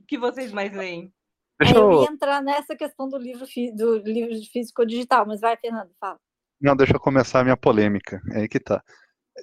[0.00, 1.12] O que vocês mais leem?
[1.60, 1.92] Deixa eu...
[1.92, 3.44] eu ia entrar nessa questão do livro,
[3.76, 6.18] do livro físico ou digital, mas vai, Fernando, fala.
[6.58, 8.22] Não, deixa eu começar a minha polêmica.
[8.32, 8.82] É aí que tá.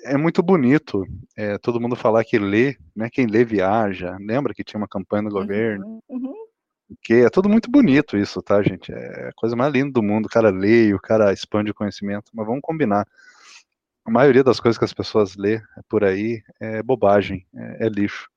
[0.06, 1.06] É muito bonito
[1.38, 3.08] é, todo mundo falar que lê, né?
[3.12, 4.18] Quem lê viaja.
[4.20, 6.02] Lembra que tinha uma campanha do governo?
[6.10, 6.41] Uhum, uhum
[7.02, 8.92] que é tudo muito bonito isso, tá, gente?
[8.92, 10.26] É a coisa mais linda do mundo.
[10.26, 13.08] O cara lê, o cara expande o conhecimento, mas vamos combinar.
[14.06, 18.30] A maioria das coisas que as pessoas lê por aí é bobagem, é, é lixo.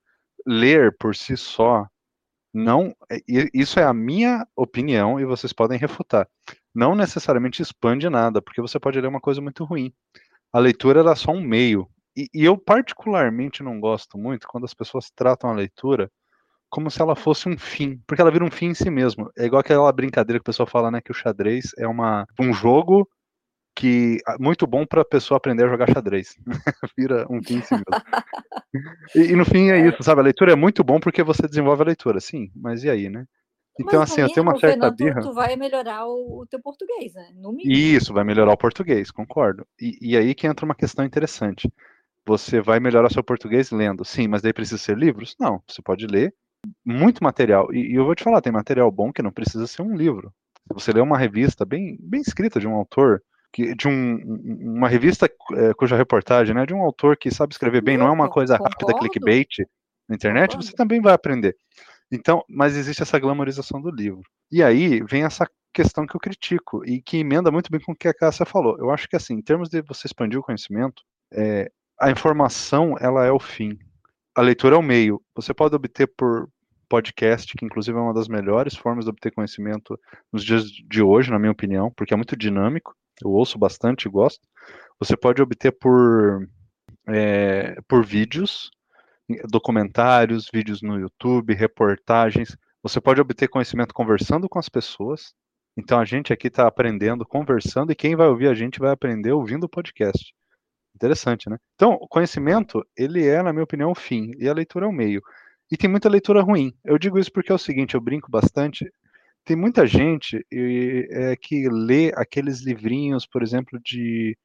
[0.46, 1.86] Ler por si só
[2.54, 3.18] não, é,
[3.52, 6.28] isso é a minha opinião e vocês podem refutar.
[6.72, 9.92] Não necessariamente expande nada, porque você pode ler uma coisa muito ruim.
[10.52, 11.88] A leitura era só um meio.
[12.16, 16.08] E, e eu particularmente não gosto muito quando as pessoas tratam a leitura
[16.74, 19.30] como se ela fosse um fim, porque ela vira um fim em si mesmo.
[19.38, 22.52] É igual aquela brincadeira que o pessoal fala, né, que o xadrez é uma, um
[22.52, 23.08] jogo
[23.76, 26.34] que muito bom para a pessoa aprender a jogar xadrez.
[26.98, 27.84] vira um fim em si mesmo.
[29.14, 30.20] e, e, no fim é, é isso, sabe?
[30.20, 33.24] A leitura é muito bom porque você desenvolve a leitura, sim, mas e aí, né?
[33.78, 35.20] Então, mas assim, eu tenho uma certa birra.
[35.20, 37.28] Tu, vai melhorar o, teu português, né?
[37.64, 39.64] Isso, vai melhorar o português, concordo.
[39.80, 41.72] E, e aí que entra uma questão interessante.
[42.26, 45.36] Você vai melhorar seu português lendo, sim, mas daí precisa ser livros?
[45.38, 46.34] Não, você pode ler
[46.84, 47.72] muito material.
[47.72, 50.32] E, e, eu vou te falar, tem material bom que não precisa ser um livro.
[50.68, 53.22] Se você lê uma revista bem, bem escrita de um autor,
[53.52, 54.16] que, de um,
[54.76, 58.10] uma revista é, cuja reportagem, né, de um autor que sabe escrever bem, não é
[58.10, 59.64] uma coisa rápida, clickbait
[60.08, 61.56] na internet, você também vai aprender.
[62.10, 64.22] Então, mas existe essa glamorização do livro.
[64.50, 67.96] E aí vem essa questão que eu critico e que emenda muito bem com o
[67.96, 68.76] que a Cássia falou.
[68.78, 73.24] Eu acho que assim, em termos de você expandir o conhecimento, é, a informação ela
[73.24, 73.78] é o fim.
[74.36, 75.20] A leitura é o meio.
[75.34, 76.48] Você pode obter por
[76.94, 79.98] podcast, que inclusive é uma das melhores formas de obter conhecimento
[80.32, 82.94] nos dias de hoje, na minha opinião, porque é muito dinâmico.
[83.20, 84.46] Eu ouço bastante e gosto.
[85.00, 86.48] Você pode obter por,
[87.08, 88.70] é, por vídeos,
[89.50, 92.56] documentários, vídeos no YouTube, reportagens.
[92.80, 95.34] Você pode obter conhecimento conversando com as pessoas.
[95.76, 99.32] Então a gente aqui está aprendendo, conversando, e quem vai ouvir a gente vai aprender
[99.32, 100.32] ouvindo o podcast.
[100.94, 101.58] Interessante, né?
[101.74, 104.92] Então, o conhecimento, ele é, na minha opinião, o fim, e a leitura é o
[104.92, 105.20] meio.
[105.74, 106.72] E tem muita leitura ruim.
[106.84, 108.88] Eu digo isso porque é o seguinte, eu brinco bastante.
[109.44, 114.38] Tem muita gente é, que lê aqueles livrinhos, por exemplo, de.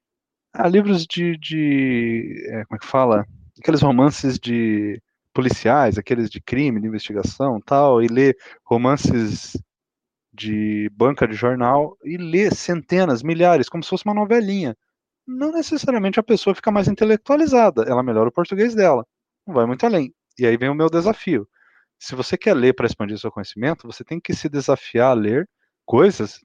[0.51, 1.37] Ah, livros de.
[1.37, 3.27] de é, como é que fala?
[3.59, 4.99] Aqueles romances de
[5.31, 9.55] policiais, aqueles de crime, de investigação tal, e lê romances
[10.33, 14.75] de banca de jornal e lê centenas, milhares, como se fosse uma novelinha.
[15.27, 19.05] Não necessariamente a pessoa fica mais intelectualizada, ela melhora o português dela,
[19.45, 20.11] não vai muito além.
[20.39, 21.47] E aí vem o meu desafio.
[21.99, 25.49] Se você quer ler para expandir seu conhecimento, você tem que se desafiar a ler
[25.86, 26.39] coisas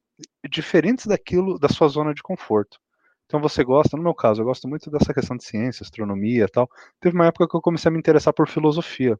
[0.50, 2.78] diferentes daquilo da sua zona de conforto.
[3.26, 6.68] Então você gosta, no meu caso, eu gosto muito dessa questão de ciência, astronomia, tal.
[7.00, 9.18] Teve uma época que eu comecei a me interessar por filosofia.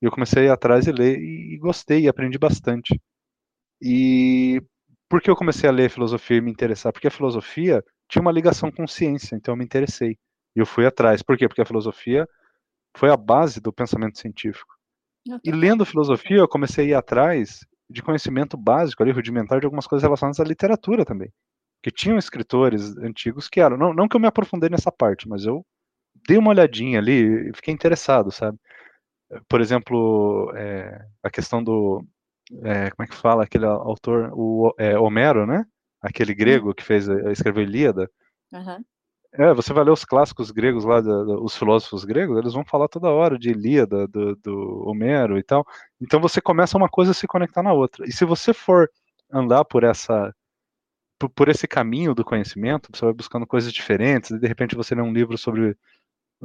[0.00, 3.00] Eu comecei a ir atrás e ler e, e gostei, e aprendi bastante.
[3.80, 4.62] E
[5.08, 6.92] por que eu comecei a ler filosofia e me interessar?
[6.92, 10.18] Porque a filosofia tinha uma ligação com ciência, então eu me interessei.
[10.56, 11.22] E eu fui atrás.
[11.22, 11.48] Por quê?
[11.48, 12.28] Porque a filosofia
[12.98, 14.74] foi a base do pensamento científico.
[15.44, 19.86] E lendo filosofia, eu comecei a ir atrás de conhecimento básico, ali, rudimentar, de algumas
[19.86, 21.32] coisas relacionadas à literatura também.
[21.82, 23.76] Que tinham escritores antigos que eram.
[23.76, 25.64] Não, não que eu me aprofundei nessa parte, mas eu
[26.26, 28.58] dei uma olhadinha ali e fiquei interessado, sabe?
[29.48, 32.04] Por exemplo, é, a questão do.
[32.62, 33.44] É, como é que fala?
[33.44, 35.64] Aquele autor, o é, Homero, né?
[36.00, 38.10] Aquele grego que fez, escreveu Ilíada.
[38.52, 38.82] Uhum.
[39.32, 41.00] É, você vai ler os clássicos gregos lá,
[41.42, 45.66] os filósofos gregos, eles vão falar toda hora de Ilíada, do, do Homero e tal.
[46.00, 48.06] Então você começa uma coisa a se conectar na outra.
[48.06, 48.90] E se você for
[49.30, 50.34] andar por essa
[51.18, 54.94] por, por esse caminho do conhecimento, você vai buscando coisas diferentes, e de repente você
[54.94, 55.76] lê um livro sobre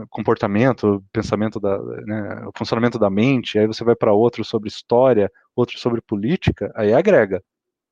[0.10, 5.32] comportamento, pensamento da, né, o funcionamento da mente, aí você vai para outro sobre história,
[5.56, 7.44] outro sobre política, aí agrega.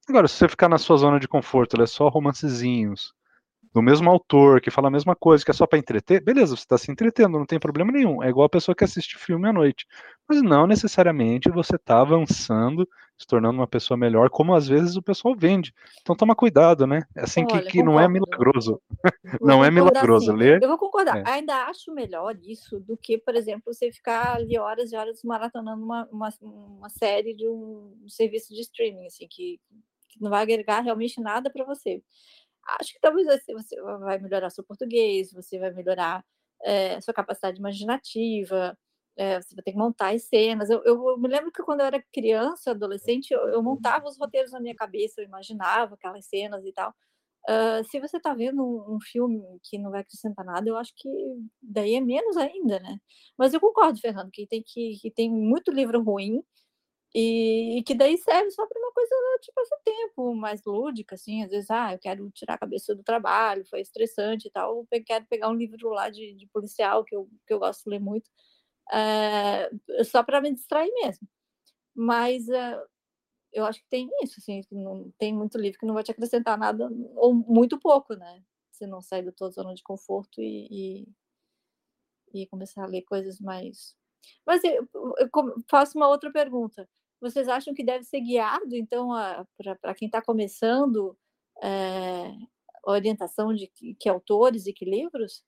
[0.09, 3.13] Agora, se você ficar na sua zona de conforto, ler só romancezinhos,
[3.73, 6.63] do mesmo autor, que fala a mesma coisa, que é só para entreter, beleza, você
[6.63, 8.21] está se entretendo, não tem problema nenhum.
[8.21, 9.87] É igual a pessoa que assiste filme à noite.
[10.27, 15.01] Mas não necessariamente você está avançando, se tornando uma pessoa melhor, como às vezes o
[15.01, 15.73] pessoal vende.
[16.01, 17.03] Então toma cuidado, né?
[17.15, 18.81] É assim Olha, que, que não é milagroso.
[19.41, 20.33] não é milagroso.
[20.33, 21.19] Ler, eu vou concordar.
[21.19, 21.31] É.
[21.31, 25.83] Ainda acho melhor isso do que, por exemplo, você ficar ali horas e horas maratonando
[25.83, 29.61] uma, uma, uma série de um serviço de streaming, assim, que,
[30.09, 32.01] que não vai agregar realmente nada para você
[32.79, 36.23] acho que talvez você vai melhorar seu português, você vai melhorar
[36.63, 38.77] é, sua capacidade imaginativa,
[39.17, 40.69] é, você vai ter que montar as cenas.
[40.69, 44.51] Eu, eu, me lembro que quando eu era criança, adolescente, eu, eu, montava os roteiros
[44.51, 46.93] na minha cabeça, eu imaginava aquelas cenas e tal.
[47.49, 50.93] Uh, se você está vendo um, um, filme que não vai acrescentar nada, eu acho
[50.95, 51.09] que
[51.61, 52.97] daí é menos ainda, né?
[53.37, 56.43] Mas eu concordo, Fernando, que tem, que, que tem muito livro ruim
[57.13, 61.43] e, e, que daí serve só para uma coisa tipo esse tempo mais lúdica, assim,
[61.43, 65.03] às vezes, ah, eu quero tirar a cabeça do trabalho, foi estressante e tal, eu
[65.03, 67.99] quero pegar um livro lá de, de policial, que eu, que eu gosto de ler
[67.99, 68.29] muito,
[68.91, 69.69] é,
[70.05, 71.27] só para me distrair mesmo.
[71.95, 72.81] Mas é,
[73.53, 76.57] eu acho que tem isso, assim, não, tem muito livro que não vai te acrescentar
[76.57, 78.43] nada, ou muito pouco, né?
[78.71, 81.05] Se não sair da tua zona de conforto e,
[82.33, 83.95] e, e começar a ler coisas mais.
[84.45, 85.29] Mas eu, eu
[85.69, 86.87] faço uma outra pergunta
[87.21, 89.09] vocês acham que deve ser guiado, então,
[89.79, 91.15] para quem está começando,
[91.61, 92.31] é,
[92.83, 95.43] orientação de que, que, autores e que livros?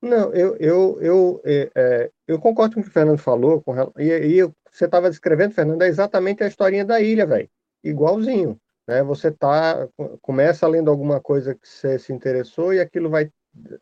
[0.00, 4.08] Não, eu, eu, eu, é, eu concordo com o que o Fernando falou, com, e,
[4.08, 7.48] e você estava descrevendo, Fernando, é exatamente a historinha da ilha, velho.
[7.84, 8.60] Igualzinho.
[8.86, 9.02] Né?
[9.04, 9.88] Você tá,
[10.20, 13.30] começa lendo alguma coisa que você se interessou e aquilo vai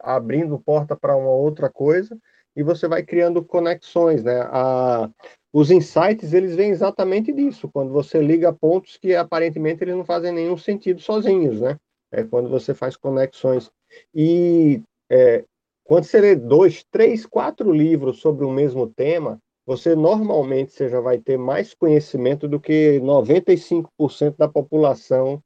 [0.01, 2.19] abrindo porta para uma outra coisa
[2.57, 4.41] e você vai criando conexões, né?
[4.51, 5.11] A,
[5.53, 10.33] os insights, eles vêm exatamente disso, quando você liga pontos que aparentemente eles não fazem
[10.33, 11.77] nenhum sentido sozinhos, né?
[12.13, 13.71] É quando você faz conexões.
[14.15, 15.45] E é,
[15.85, 21.01] quando você lê dois, três, quatro livros sobre o mesmo tema, você normalmente você já
[21.01, 25.43] vai ter mais conhecimento do que 95% da população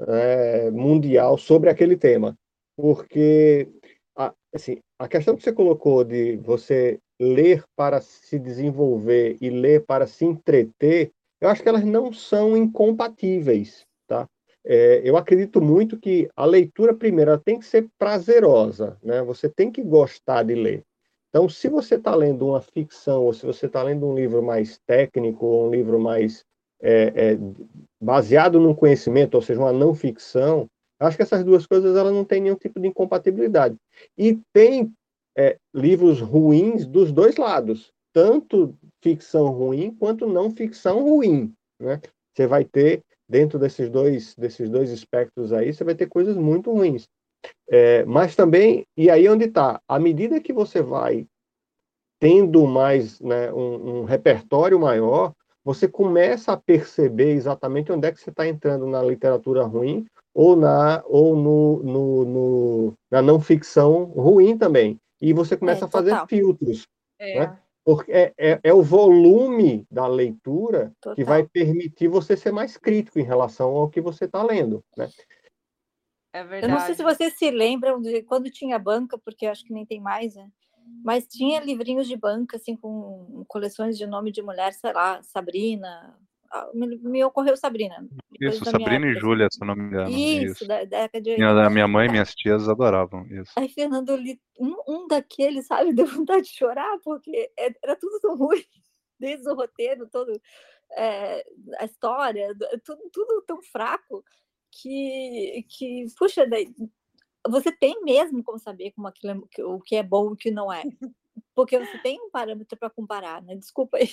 [0.00, 2.36] é, mundial sobre aquele tema.
[2.76, 3.68] Porque,
[4.54, 10.06] assim, a questão que você colocou de você ler para se desenvolver e ler para
[10.06, 14.28] se entreter, eu acho que elas não são incompatíveis, tá?
[14.64, 19.20] É, eu acredito muito que a leitura primeira tem que ser prazerosa, né?
[19.24, 20.84] Você tem que gostar de ler.
[21.30, 24.78] Então, se você está lendo uma ficção ou se você está lendo um livro mais
[24.86, 26.44] técnico ou um livro mais
[26.80, 27.38] é, é,
[28.00, 30.68] baseado no conhecimento, ou seja, uma não ficção,
[31.06, 33.76] acho que essas duas coisas ela não têm nenhum tipo de incompatibilidade.
[34.16, 34.92] E tem
[35.36, 41.52] é, livros ruins dos dois lados, tanto ficção ruim quanto não ficção ruim.
[41.80, 42.00] Né?
[42.34, 46.72] Você vai ter, dentro desses dois, desses dois espectros aí, você vai ter coisas muito
[46.72, 47.08] ruins.
[47.68, 49.80] É, mas também, e aí onde está?
[49.88, 51.26] À medida que você vai
[52.20, 55.32] tendo mais né, um, um repertório maior,
[55.64, 60.56] você começa a perceber exatamente onde é que você está entrando na literatura ruim ou
[60.56, 65.90] na ou no, no, no, na não ficção ruim também e você começa é, a
[65.90, 66.26] fazer total.
[66.26, 66.88] filtros.
[67.18, 67.40] É.
[67.40, 67.58] Né?
[67.84, 71.16] Porque é, é, é, o volume da leitura total.
[71.16, 74.84] que vai permitir você ser mais crítico em relação ao que você está lendo.
[74.96, 75.08] Né?
[76.32, 76.72] É verdade.
[76.72, 79.84] Eu não sei se vocês se lembram de quando tinha banca, porque acho que nem
[79.84, 80.48] tem mais, né?
[81.04, 86.16] Mas tinha livrinhos de banca, assim, com coleções de nome de mulher, sei lá, Sabrina,
[86.74, 88.06] me, me ocorreu Sabrina.
[88.40, 90.10] Isso, Sabrina e Júlia, se eu não me engano.
[90.10, 90.68] Isso, isso.
[90.68, 91.54] Da, década de 80.
[91.54, 93.52] Minha, minha mãe e minhas tias adoravam isso.
[93.56, 97.96] Aí, Fernando, eu li um, um daqueles, sabe, deu vontade de chorar, porque é, era
[97.96, 98.64] tudo tão ruim,
[99.18, 100.32] desde o roteiro todo,
[100.92, 101.44] é,
[101.78, 104.24] a história, tudo, tudo tão fraco,
[104.70, 106.74] que, que puxa, daí,
[107.48, 110.50] você tem mesmo como saber como aquilo é, o que é bom e o que
[110.50, 110.82] não é.
[111.54, 113.54] Porque você tem um parâmetro para comparar, né?
[113.54, 114.10] Desculpa aí,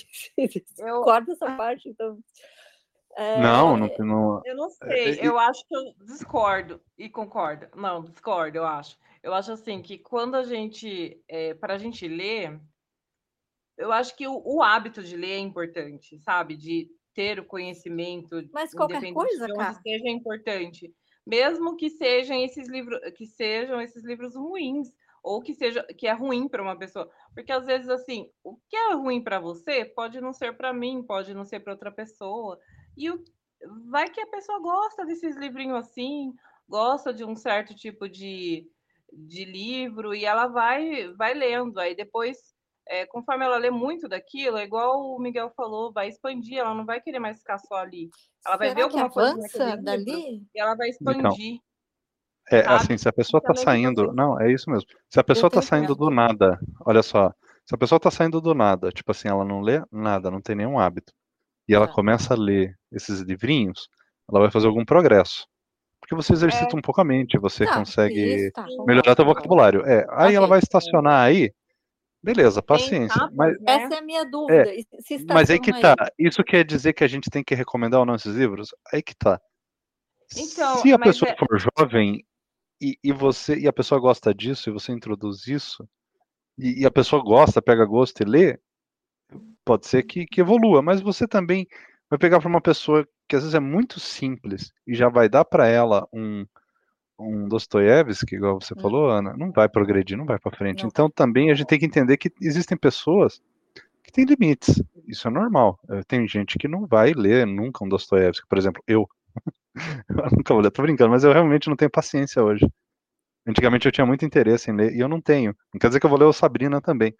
[0.77, 1.01] eu...
[1.01, 2.19] corta essa parte, então.
[3.15, 3.41] É...
[3.41, 4.41] Não, não, não.
[4.45, 5.27] Eu não sei, é...
[5.27, 7.67] eu acho que eu discordo e concordo.
[7.75, 8.97] Não, discordo, eu acho.
[9.21, 12.59] Eu acho assim que quando a gente, é, para a gente ler,
[13.77, 16.55] eu acho que o, o, hábito de ler é importante, sabe?
[16.55, 19.73] De ter o conhecimento, mas qualquer coisa, de onde cara.
[19.81, 20.93] seja importante,
[21.25, 24.89] mesmo que sejam esses livros, que sejam esses livros ruins
[25.23, 28.75] ou que seja que é ruim para uma pessoa, porque às vezes assim, o que
[28.75, 32.59] é ruim para você pode não ser para mim, pode não ser para outra pessoa.
[32.97, 33.23] E o,
[33.89, 36.33] vai que a pessoa gosta desses livrinhos assim,
[36.67, 38.67] gosta de um certo tipo de,
[39.11, 41.79] de livro e ela vai vai lendo.
[41.79, 42.37] Aí depois,
[42.87, 46.85] é, conforme ela lê muito daquilo, é igual o Miguel falou, vai expandir, ela não
[46.85, 48.09] vai querer mais ficar só ali.
[48.45, 50.43] Ela vai Será ver alguma coisa dali?
[50.53, 51.55] e ela vai expandir.
[51.55, 51.68] Então.
[52.51, 54.11] É, assim, se a pessoa está saindo.
[54.13, 54.87] Não, é isso mesmo.
[55.09, 57.31] Se a pessoa está saindo do nada, olha só.
[57.65, 60.55] Se a pessoa está saindo do nada, tipo assim, ela não lê nada, não tem
[60.55, 61.13] nenhum hábito,
[61.67, 61.93] e ela tá.
[61.93, 63.87] começa a ler esses livrinhos,
[64.27, 65.45] ela vai fazer algum progresso.
[66.01, 66.79] Porque você exercita é.
[66.79, 68.65] um pouco a mente, você tá, consegue isso, tá.
[68.87, 69.85] melhorar seu vocabulário.
[69.85, 70.35] É, aí okay.
[70.35, 71.53] ela vai estacionar aí,
[72.23, 73.29] beleza, paciência.
[73.35, 73.65] mas, né?
[73.67, 74.67] Essa é a minha dúvida.
[74.67, 74.83] É,
[75.31, 75.95] mas aí que tá.
[76.17, 78.69] Isso quer dizer que a gente tem que recomendar ou não esses livros?
[78.91, 79.39] Aí que tá.
[80.35, 81.35] Então, Se a pessoa é...
[81.37, 82.23] for jovem
[82.81, 85.87] e, e, você e a pessoa gosta disso e você introduz isso
[86.57, 88.59] e, e, a pessoa gosta, pega gosto e lê,
[89.63, 90.81] pode ser que, que evolua.
[90.81, 91.67] Mas você também
[92.09, 95.45] vai pegar para uma pessoa que às vezes é muito simples e já vai dar
[95.45, 96.45] para ela um
[97.19, 98.81] um Dostoiévski, igual você hum.
[98.81, 100.83] falou, Ana, não vai progredir, não vai para frente.
[100.83, 100.87] Não.
[100.87, 103.41] Então também a gente tem que entender que existem pessoas
[104.03, 104.81] que têm limites.
[105.07, 105.77] Isso é normal.
[106.07, 109.07] Tem gente que não vai ler nunca um Dostoiévski, por exemplo, eu.
[110.09, 112.65] Eu nunca vou ler, tô brincando, mas eu realmente não tenho paciência hoje.
[113.47, 115.55] Antigamente eu tinha muito interesse em ler, e eu não tenho.
[115.73, 117.15] Não quer dizer que eu vou ler o Sabrina também.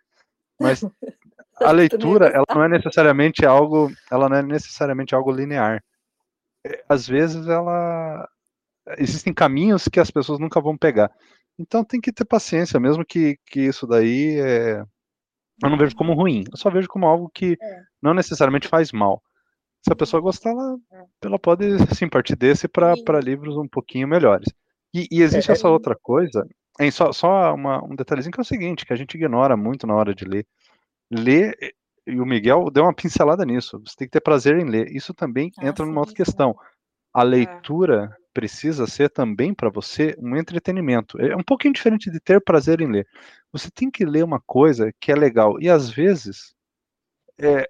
[0.60, 0.84] Mas
[1.62, 5.84] a leitura, ela não é necessariamente algo, ela não é necessariamente algo linear.
[6.66, 8.28] É, às vezes ela
[8.98, 11.12] existem caminhos que as pessoas nunca vão pegar.
[11.58, 14.80] Então tem que ter paciência, mesmo que, que isso daí é...
[15.64, 17.82] eu não vejo como ruim, eu só vejo como algo que é.
[18.02, 19.22] não necessariamente faz mal.
[19.82, 20.78] Se a pessoa gostar, ela,
[21.24, 21.66] ela pode
[21.96, 24.48] sim partir desse para livros um pouquinho melhores.
[24.94, 26.46] E, e existe É, essa outra coisa,
[26.80, 29.86] hein, só, só uma- um detalhezinho que é o seguinte, que a gente ignora muito
[29.88, 30.46] na hora de ler.
[31.12, 31.56] Ler,
[32.08, 34.88] e o Miguel deu uma pincelada nisso, você tem que ter prazer em ler.
[34.96, 36.16] Isso também Ah, entra numa sim, outra sim.
[36.16, 36.56] questão.
[37.14, 41.20] A leitura precisa ser também para você um entretenimento.
[41.22, 43.08] É um pouquinho diferente de ter prazer em ler.
[43.52, 45.60] Você tem que ler uma coisa que é legal.
[45.62, 46.54] E às vezes,
[47.40, 47.70] é,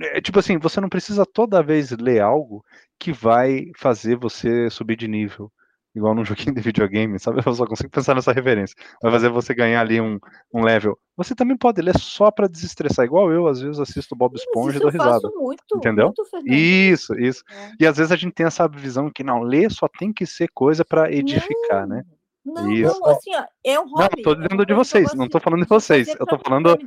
[0.00, 2.64] é tipo assim, você não precisa toda vez ler algo
[2.98, 5.50] que vai fazer você subir de nível.
[5.94, 7.42] Igual num joguinho de videogame, sabe?
[7.44, 8.76] Eu só consigo pensar nessa referência.
[9.02, 10.18] Vai fazer você ganhar ali um,
[10.54, 10.96] um level.
[11.16, 14.78] Você também pode ler só para desestressar, igual eu, às vezes assisto Bob Esponja e
[14.78, 15.30] isso dou eu faço risada.
[15.34, 16.06] muito, Entendeu?
[16.06, 16.22] muito.
[16.46, 17.42] Isso, isso.
[17.50, 17.72] É.
[17.80, 20.48] E às vezes a gente tem essa visão que não, ler só tem que ser
[20.54, 22.04] coisa para edificar, né?
[22.50, 22.98] Não, Isso.
[23.00, 24.16] não, assim, ó, é um hobby.
[24.16, 26.26] não tô é dizendo de que eu vocês, não tô falando de de vocês, eu
[26.26, 26.78] tô falando-.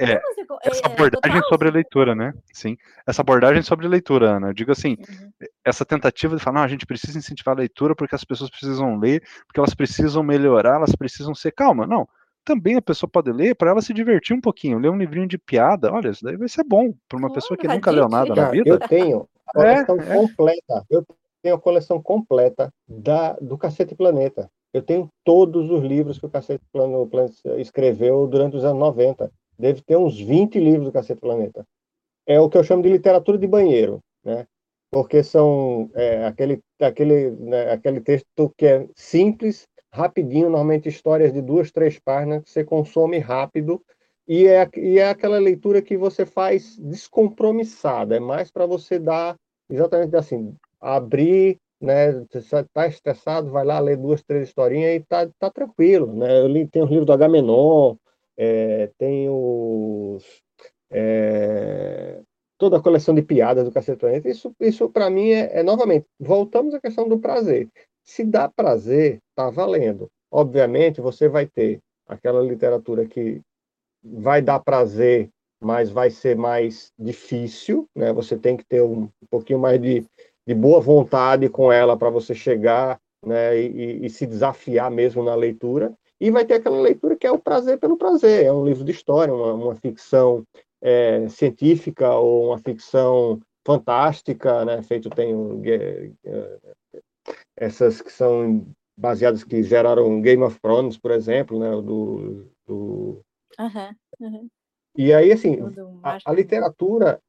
[0.00, 0.20] É, eu-
[0.62, 1.74] essa é, abordagem sobre sim.
[1.74, 2.32] leitura, né?
[2.52, 2.76] Sim.
[3.06, 4.48] Essa abordagem sobre leitura, Ana.
[4.48, 5.30] Eu digo assim, Uhum.
[5.64, 8.98] essa tentativa de falar, não, a gente precisa incentivar a leitura porque as pessoas precisam
[8.98, 11.86] ler, porque elas precisam melhorar, elas precisam ser calma.
[11.86, 12.08] Não.
[12.44, 15.36] Também a pessoa pode ler para ela se divertir um pouquinho, ler um livrinho de
[15.36, 15.92] piada.
[15.92, 18.70] Olha, isso daí vai ser bom para uma pessoa que nunca leu nada na vida.
[18.70, 20.16] eu tenho a É, coleção é.
[20.16, 20.86] completa.
[20.88, 21.04] Eu
[21.42, 24.50] tenho a coleção completa da, do Cacete Planeta.
[24.72, 27.26] Eu tenho todos os livros que o Cacete Planeta
[27.58, 29.30] escreveu durante os anos 90.
[29.58, 31.66] Deve ter uns 20 livros do Cacete Planeta.
[32.26, 34.46] É o que eu chamo de literatura de banheiro, né?
[34.90, 41.40] Porque são é, aquele, aquele, né, aquele texto que é simples, rapidinho, normalmente histórias de
[41.40, 43.82] duas, três páginas, que você consome rápido
[44.26, 49.34] e é, e é aquela leitura que você faz descompromissada, é mais para você dar
[49.70, 52.10] exatamente assim, abrir, né?
[52.34, 56.40] Está estressado, vai lá ler duas, três historinhas e tá, tá tranquilo, né?
[56.40, 57.96] Eu li, tem os livros do Agamenon,
[58.36, 60.24] é, tem os,
[60.90, 62.20] é,
[62.58, 64.28] toda a coleção de piadas do Cacete Planeta.
[64.28, 67.68] Isso, isso para mim é, é, novamente, voltamos à questão do prazer.
[68.04, 70.10] Se dá prazer, tá valendo.
[70.30, 73.40] Obviamente, você vai ter aquela literatura que
[74.02, 75.28] vai dar prazer,
[75.60, 78.12] mas vai ser mais difícil, né?
[78.12, 80.04] Você tem que ter um, um pouquinho mais de,
[80.48, 83.60] de boa vontade com ela para você chegar, né?
[83.60, 85.92] E, e, se desafiar mesmo na leitura.
[86.18, 88.46] E vai ter aquela leitura que é o prazer pelo prazer.
[88.46, 90.42] É um livro de história, uma, uma ficção
[90.80, 94.82] é, científica ou uma ficção fantástica, né?
[94.82, 95.60] Feito tem um,
[97.54, 98.66] essas que são
[98.98, 101.70] baseadas que geraram Game of Thrones, por exemplo, né?
[101.72, 103.20] Do, do...
[103.60, 104.48] Uhum, uhum.
[104.96, 105.58] E aí, assim,
[106.02, 107.20] a, a literatura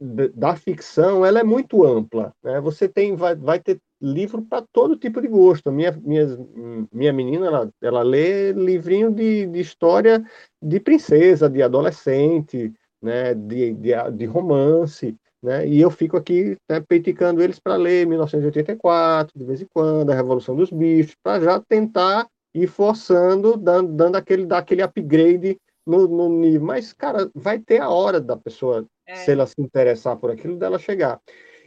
[0.00, 2.32] da ficção ela é muito ampla.
[2.42, 2.60] Né?
[2.60, 5.70] Você tem vai, vai ter livro para todo tipo de gosto.
[5.72, 6.26] Minha minha,
[6.92, 10.24] minha menina ela, ela lê livrinho de, de história
[10.60, 13.34] de princesa, de adolescente, né?
[13.34, 15.16] de, de, de romance.
[15.42, 15.68] Né?
[15.68, 20.14] E eu fico aqui né, peiticando eles para ler 1984, de vez em quando, a
[20.14, 26.08] Revolução dos Bichos, para já tentar ir forçando, dando, dando aquele, dar aquele upgrade no,
[26.08, 26.66] no nível.
[26.66, 29.14] Mas, cara, vai ter a hora da pessoa, é.
[29.14, 31.20] se ela se interessar por aquilo, dela chegar.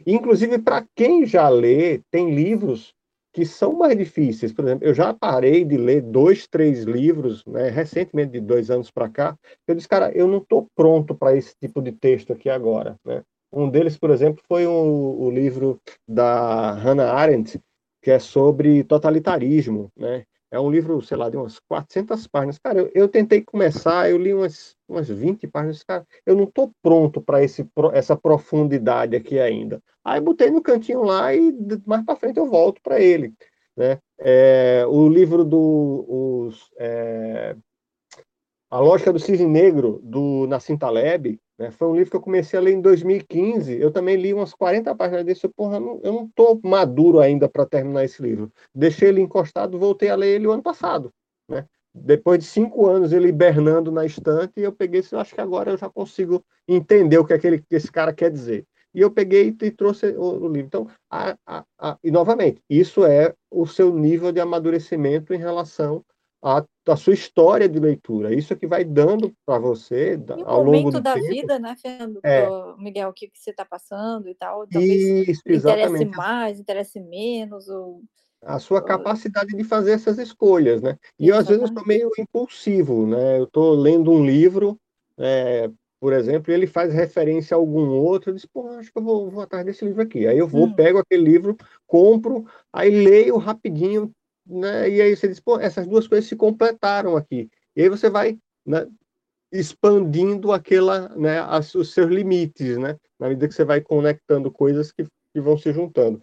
[0.06, 2.94] Inclusive, para quem já lê, tem livros
[3.32, 4.52] que são mais difíceis.
[4.52, 8.90] Por exemplo, eu já parei de ler dois, três livros, né, recentemente, de dois anos
[8.90, 9.36] para cá.
[9.66, 12.96] Eu disse, cara, eu não estou pronto para esse tipo de texto aqui agora.
[13.04, 13.22] Né?
[13.52, 17.60] Um deles, por exemplo, foi o, o livro da Hannah Arendt,
[18.02, 20.24] que é sobre totalitarismo, né?
[20.50, 22.58] É um livro, sei lá, de umas 400 páginas.
[22.58, 25.82] Cara, eu, eu tentei começar, eu li umas, umas 20 páginas.
[25.82, 27.40] Cara, eu não estou pronto para
[27.92, 29.82] essa profundidade aqui ainda.
[30.02, 31.54] Aí botei no cantinho lá e
[31.86, 33.34] mais para frente eu volto para ele.
[33.76, 33.98] Né?
[34.18, 37.54] É, o livro do os, é,
[38.70, 41.70] A Lógica do Cisne Negro, do Nassim Taleb, né?
[41.70, 43.78] foi um livro que eu comecei a ler em 2015.
[43.80, 45.48] Eu também li umas 40 páginas desse.
[45.48, 48.52] Porra, eu não estou maduro ainda para terminar esse livro.
[48.74, 51.12] Deixei ele encostado, voltei a ler ele o ano passado.
[51.48, 51.66] Né?
[51.92, 55.76] Depois de cinco anos ele hibernando na estante, eu peguei eu acho que agora eu
[55.76, 58.66] já consigo entender o que, aquele, que esse cara quer dizer.
[58.94, 60.66] E eu peguei e trouxe o, o livro.
[60.66, 66.04] Então, a, a, a, e novamente, isso é o seu nível de amadurecimento em relação
[66.42, 68.34] à, à sua história de leitura.
[68.34, 71.26] Isso é que vai dando para você e ao longo do da tempo.
[71.26, 72.20] vida, né, Fernando?
[72.24, 72.48] É.
[72.78, 74.66] Miguel, o que, que você está passando e tal.
[74.66, 76.16] Talvez Isso, interesse exatamente.
[76.16, 78.02] mais, interesse menos, ou
[78.42, 80.96] a sua capacidade de fazer essas escolhas, né?
[81.18, 83.38] E eu, às vezes eu sou meio impulsivo, né?
[83.38, 84.78] Eu estou lendo um livro,
[85.18, 85.68] é,
[86.00, 89.02] por exemplo, e ele faz referência a algum outro, eu disse, pô, acho que eu
[89.02, 90.26] vou, vou atrás desse livro aqui.
[90.26, 90.72] Aí eu vou, Hum.
[90.74, 94.12] pego aquele livro, compro, aí leio rapidinho,
[94.48, 94.88] né?
[94.88, 97.48] E aí você diz, pô, essas duas coisas se completaram aqui.
[97.76, 98.86] E aí você vai, né?
[99.52, 101.40] expandindo aquela, né,
[101.74, 102.96] os seus limites, né?
[103.18, 106.20] Na medida que você vai conectando coisas que, que vão se juntando.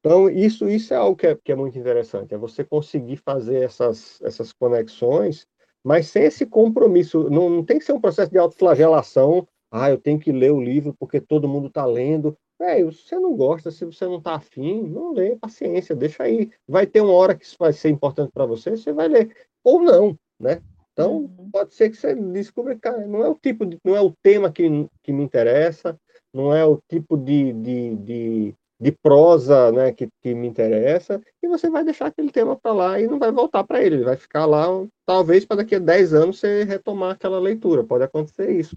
[0.00, 3.64] Então, isso, isso é algo que é, que é muito interessante, é você conseguir fazer
[3.64, 5.46] essas, essas conexões,
[5.84, 7.28] mas sem esse compromisso.
[7.30, 10.60] Não, não tem que ser um processo de autoflagelação, ah, eu tenho que ler o
[10.60, 12.36] livro porque todo mundo está lendo.
[12.60, 16.50] É, se você não gosta, se você não está afim, não lê, paciência, deixa aí.
[16.66, 19.36] Vai ter uma hora que isso vai ser importante para você, você vai ler.
[19.62, 20.62] Ou não, né?
[20.92, 21.50] Então, uhum.
[21.50, 24.50] pode ser que você descubra, cara, não é o tipo de, não é o tema
[24.50, 26.00] que, que me interessa,
[26.32, 31.48] não é o tipo de, de, de, de prosa né, que, que me interessa, e
[31.48, 34.16] você vai deixar aquele tema para lá e não vai voltar para ele, ele vai
[34.16, 34.66] ficar lá,
[35.06, 38.76] talvez para daqui a 10 anos você retomar aquela leitura, pode acontecer isso.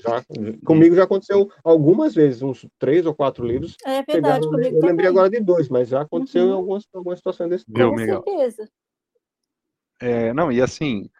[0.00, 0.24] Já,
[0.64, 3.76] comigo já aconteceu algumas vezes, uns três ou quatro livros.
[3.84, 6.50] É verdade, pegaram, Eu lembrei agora de dois, mas já aconteceu uhum.
[6.50, 7.90] em algumas, algumas situações desse tipo.
[7.90, 8.68] Com certeza.
[10.00, 11.10] É, não, e assim,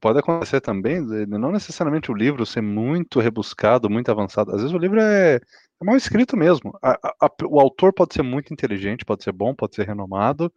[0.00, 4.50] pode acontecer também, não necessariamente o livro ser muito rebuscado, muito avançado.
[4.50, 5.40] Às vezes o livro é,
[5.82, 6.76] é mal escrito mesmo.
[6.82, 10.52] A, a, o autor pode ser muito inteligente, pode ser bom, pode ser renomado.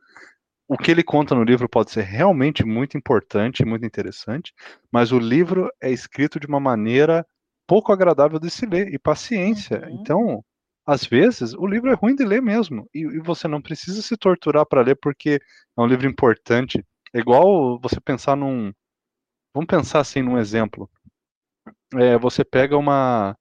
[0.67, 4.53] O que ele conta no livro pode ser realmente muito importante, muito interessante,
[4.91, 7.25] mas o livro é escrito de uma maneira
[7.67, 9.81] pouco agradável de se ler e paciência.
[9.81, 9.99] Uhum.
[10.01, 10.45] Então,
[10.85, 14.17] às vezes, o livro é ruim de ler mesmo e, e você não precisa se
[14.17, 15.39] torturar para ler porque
[15.77, 16.83] é um livro importante.
[17.13, 18.71] É igual você pensar num,
[19.55, 20.89] Vamos pensar assim num exemplo.
[21.93, 23.33] É, você pega uma,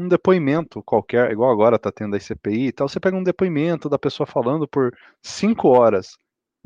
[0.00, 3.88] um depoimento qualquer, igual agora está tendo a CPI e tal, você pega um depoimento
[3.88, 6.16] da pessoa falando por cinco horas.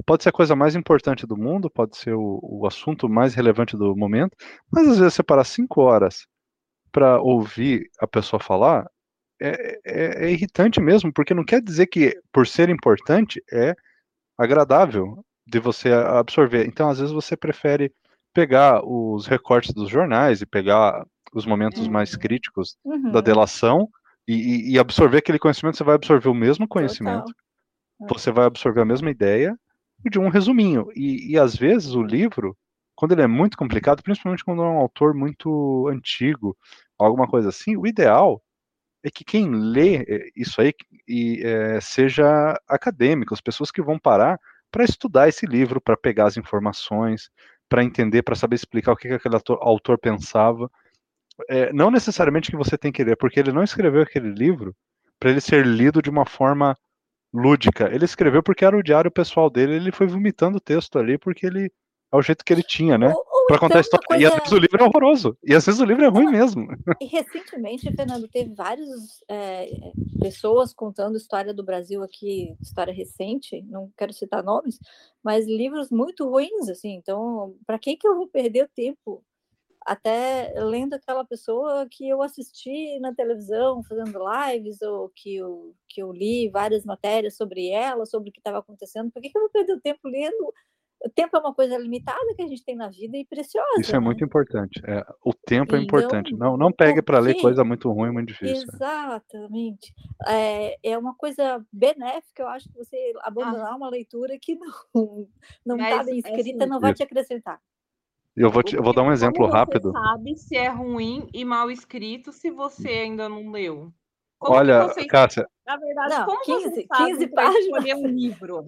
[0.07, 3.76] Pode ser a coisa mais importante do mundo, pode ser o, o assunto mais relevante
[3.76, 4.37] do momento,
[4.72, 6.26] mas às vezes você parar cinco horas
[6.93, 8.87] para ouvir a pessoa falar
[9.43, 13.74] é, é, é irritante mesmo, porque não quer dizer que por ser importante é
[14.39, 16.66] agradável de você absorver.
[16.66, 17.93] Então, às vezes você prefere
[18.32, 21.05] pegar os recortes dos jornais e pegar
[21.39, 21.93] os momentos uhum.
[21.93, 23.11] mais críticos uhum.
[23.11, 23.89] da delação
[24.26, 27.26] e, e, absorver aquele conhecimento, você vai absorver o mesmo conhecimento,
[27.99, 28.18] Total.
[28.18, 29.59] você vai absorver a mesma ideia
[30.11, 30.89] de um resuminho.
[30.95, 32.57] E, e às vezes o livro,
[32.95, 36.57] quando ele é muito complicado, principalmente quando é um autor muito antigo,
[36.99, 38.43] alguma coisa assim, o ideal
[39.05, 40.72] é que quem lê eh, isso aí
[41.07, 46.26] e, é, seja acadêmico, as pessoas que vão parar para estudar esse livro, para pegar
[46.26, 47.30] as informações,
[47.68, 50.70] para entender, para saber explicar o que, que aquele autor, autor pensava.
[51.49, 54.74] É, não necessariamente que você tem que ler, porque ele não escreveu aquele livro
[55.18, 56.76] para ele ser lido de uma forma
[57.32, 57.93] lúdica.
[57.93, 61.47] Ele escreveu porque era o diário pessoal dele, ele foi vomitando o texto ali porque
[61.47, 61.70] ele
[62.12, 63.12] é o jeito que ele tinha, né?
[63.49, 64.07] Para contar a então história.
[64.07, 64.22] Coisa...
[64.22, 65.39] E às vezes o livro é horroroso.
[65.43, 66.68] E às vezes o livro é ruim mesmo.
[67.01, 68.89] E recentemente, Fernando, teve várias
[69.28, 69.68] é,
[70.20, 74.78] pessoas contando história do Brasil aqui, história recente, não quero citar nomes,
[75.22, 76.95] mas livros muito ruins, assim.
[76.95, 79.24] Então, para que, que eu vou perder o tempo
[79.85, 86.03] até lendo aquela pessoa que eu assisti na televisão, fazendo lives, ou que eu, que
[86.03, 89.11] eu li várias matérias sobre ela, sobre o que estava acontecendo?
[89.11, 90.53] Por que, que eu vou perder o tempo lendo
[91.05, 93.78] o tempo é uma coisa limitada que a gente tem na vida e preciosa.
[93.78, 94.05] Isso é né?
[94.05, 94.80] muito importante.
[94.87, 96.35] É, o tempo é importante.
[96.35, 98.66] Não, não pegue para ler coisa muito ruim, muito difícil.
[98.72, 99.95] Exatamente.
[100.26, 103.76] É, é uma coisa benéfica, eu acho que você abandonar ah.
[103.76, 104.72] uma leitura que não
[105.64, 107.61] não está bem escrita, é não vai te acrescentar.
[108.37, 109.93] Eu vou, te, eu vou dar um exemplo Como rápido.
[109.93, 113.93] Você sabe se é ruim e mal escrito se você ainda não leu.
[114.39, 115.07] Como Olha, você...
[115.07, 115.49] Cássia.
[115.64, 117.99] Na verdade, não, como 15, você sabe 15 páginas.
[117.99, 118.66] um livro?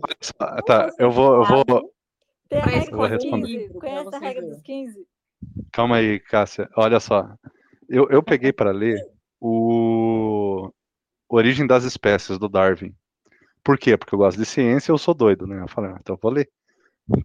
[0.64, 1.92] Tá, eu vou, eu vou,
[2.48, 3.68] tem a regra dos 15.
[3.74, 5.06] Conhece a regra dos 15?
[5.72, 6.68] Calma aí, Cássia.
[6.76, 7.28] Olha só.
[7.88, 9.00] Eu, eu peguei para ler
[9.40, 10.70] o
[11.28, 12.94] Origem das Espécies, do Darwin.
[13.62, 13.96] Por quê?
[13.96, 15.60] Porque eu gosto de ciência e eu sou doido, né?
[15.60, 16.48] Eu falei, ah, então eu vou ler.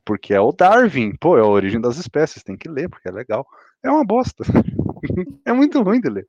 [0.05, 3.11] Porque é o Darwin, pô, é a origem das espécies, tem que ler, porque é
[3.11, 3.45] legal.
[3.83, 4.43] É uma bosta.
[5.45, 6.27] é muito ruim de ler.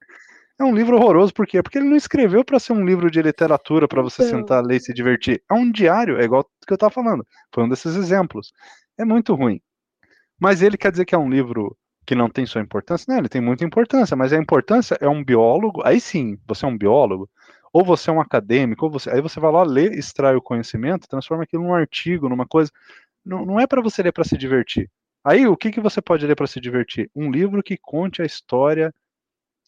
[0.59, 1.62] É um livro horroroso, por quê?
[1.62, 4.40] Porque ele não escreveu para ser um livro de literatura para você então...
[4.40, 5.42] sentar, ler e se divertir.
[5.50, 7.26] É um diário, é igual que eu tava falando.
[7.53, 8.53] Foi um desses exemplos
[8.98, 9.61] é muito ruim.
[10.38, 11.76] Mas ele quer dizer que é um livro
[12.07, 13.07] que não tem sua importância?
[13.09, 16.68] Não, ele tem muita importância, mas a importância é um biólogo, aí sim, você é
[16.68, 17.30] um biólogo,
[17.72, 21.09] ou você é um acadêmico, ou você, aí você vai lá ler, extrai o conhecimento,
[21.09, 22.70] transforma aquilo num artigo, numa coisa.
[23.24, 24.90] Não, não é para você ler para se divertir.
[25.24, 27.10] Aí o que, que você pode ler para se divertir?
[27.14, 28.92] Um livro que conte a história,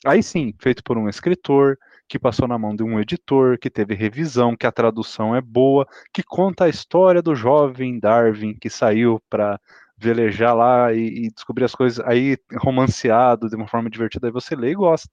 [0.05, 1.79] aí sim, feito por um escritor,
[2.09, 5.87] que passou na mão de um editor, que teve revisão, que a tradução é boa,
[6.13, 9.59] que conta a história do jovem Darwin que saiu para
[9.97, 14.57] velejar lá e, e, descobrir as coisas aí romanceado de uma forma divertida, aí você
[14.57, 15.09] lê e gosta.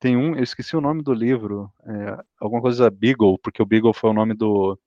[0.00, 3.94] Tem um, eu esqueci o nome do livro, é, alguma coisa Beagle, porque o Beagle
[3.94, 4.78] foi o nome do,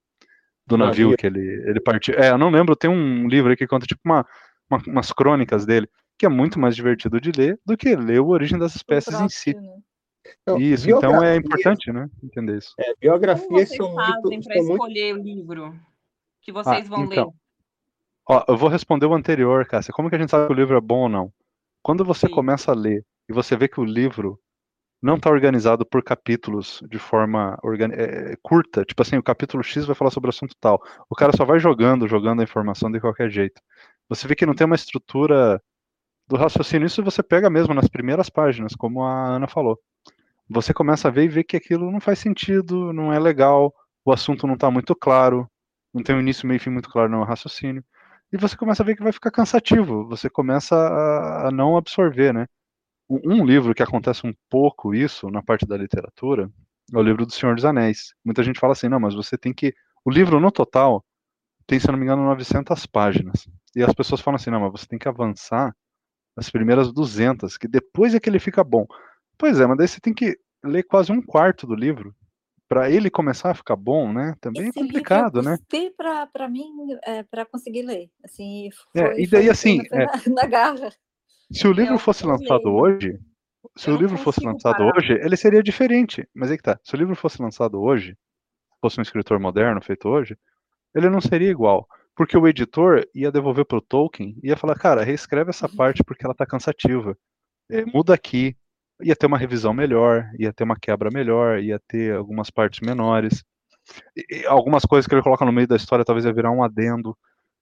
[0.69, 2.15] do navio que ele, ele partiu.
[2.15, 4.25] É, eu não lembro, tem um livro aí que conta tipo uma,
[4.69, 5.89] uma umas crônicas dele.
[6.17, 9.25] que é muito mais divertido de ler do que ler o Origem das Espécies próprio,
[9.25, 9.53] em si.
[9.55, 9.79] né?
[10.41, 12.07] Então, Isso, então é importante, né?
[12.21, 12.73] Entender isso.
[12.77, 15.79] É, Como biografias vocês são fazem muito, para muito escolher o livro
[16.41, 17.33] que vocês vão então, ler?
[18.29, 19.93] Ó, eu vou responder o anterior, Cássia.
[19.93, 21.33] Como que a gente sabe que o livro é bom ou não?
[21.81, 22.33] Quando você Sim.
[22.33, 24.39] começa a ler e você vê que o livro
[25.01, 29.85] não está organizado por capítulos de forma organi- é, curta, tipo assim, o capítulo X
[29.85, 30.81] vai falar sobre o assunto tal.
[31.09, 33.61] O cara só vai jogando, jogando a informação de qualquer jeito.
[34.09, 35.61] Você vê que não tem uma estrutura
[36.27, 36.87] do raciocínio.
[36.87, 39.79] Isso você pega mesmo nas primeiras páginas, como a Ana falou.
[40.49, 43.73] Você começa a ver e vê que aquilo não faz sentido, não é legal,
[44.05, 45.49] o assunto não está muito claro,
[45.93, 47.83] não tem um início, meio e fim muito claro no raciocínio.
[48.31, 52.33] E você começa a ver que vai ficar cansativo, você começa a, a não absorver,
[52.33, 52.47] né?
[53.09, 56.49] Um, livro que acontece um pouco isso na parte da literatura
[56.93, 58.13] é o livro do Senhor dos Anéis.
[58.23, 59.73] Muita gente fala assim, não, mas você tem que...
[60.05, 61.03] O livro no total
[61.65, 63.47] tem, se eu não me engano, 900 páginas.
[63.75, 65.75] E as pessoas falam assim, não, mas você tem que avançar
[66.35, 68.85] as primeiras 200, que depois é que ele fica bom.
[69.37, 72.15] Pois é, mas daí você tem que ler quase um quarto do livro
[72.67, 74.35] para ele começar a ficar bom, né?
[74.39, 75.57] Também Esse é complicado, livro eu né?
[75.57, 76.69] custei pra, pra mim,
[77.03, 78.09] é, para conseguir ler.
[78.23, 80.05] Assim, É, foi, e daí, assim, na,
[80.43, 80.91] na garra.
[81.51, 83.19] Se o livro Eu fosse lançado hoje,
[83.75, 84.97] se Eu o livro fosse lançado parar.
[84.97, 86.27] hoje, ele seria diferente.
[86.33, 86.79] Mas aí que tá.
[86.83, 88.15] Se o livro fosse lançado hoje,
[88.81, 90.37] fosse um escritor moderno feito hoje,
[90.95, 91.87] ele não seria igual.
[92.15, 96.25] Porque o editor ia devolver pro Tolkien e ia falar, cara, reescreve essa parte porque
[96.25, 97.17] ela tá cansativa.
[97.69, 98.55] É, muda aqui.
[99.01, 103.43] Ia ter uma revisão melhor, ia ter uma quebra melhor, ia ter algumas partes menores.
[104.29, 107.17] E algumas coisas que ele coloca no meio da história talvez ia virar um adendo.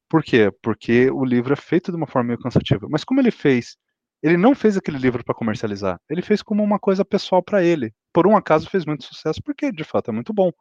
[0.10, 0.52] Por quê?
[0.62, 2.88] Porque o livro é feito de uma forma meio cansativa.
[2.90, 3.78] Mas como ele fez?
[4.24, 6.00] Ele não fez aquele livro para comercializar.
[6.10, 7.94] Ele fez como uma coisa pessoal para ele.
[8.14, 10.52] Por um acaso fez muito sucesso porque de fato é muito bom.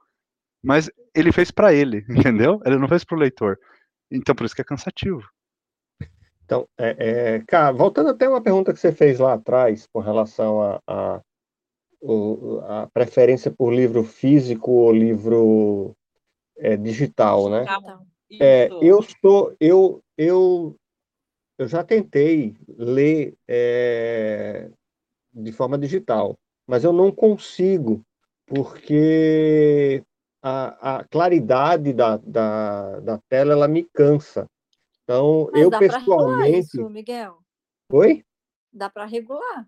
[0.63, 2.61] Mas ele fez para ele, entendeu?
[2.65, 3.59] Ele não fez para o leitor.
[4.11, 5.23] Então por isso que é cansativo.
[6.45, 10.63] Então, é, é, cara, voltando até uma pergunta que você fez lá atrás, com relação
[10.63, 11.21] a, a,
[12.01, 15.97] o- a preferência por livro físico ou livro
[16.59, 17.65] é, digital, né?
[17.65, 18.07] Tá, Então,
[18.41, 20.77] É, eu sou, eu, eu,
[21.59, 24.69] eu já tentei ler é,
[25.33, 28.03] de forma digital, mas eu não consigo,
[28.47, 30.03] porque
[30.43, 34.47] a, a claridade da, da, da tela ela me cansa.
[35.05, 36.59] Então, mas eu dá pessoalmente.
[36.59, 37.39] isso, Miguel.
[37.93, 38.25] Oi?
[38.73, 39.67] Dá para regular.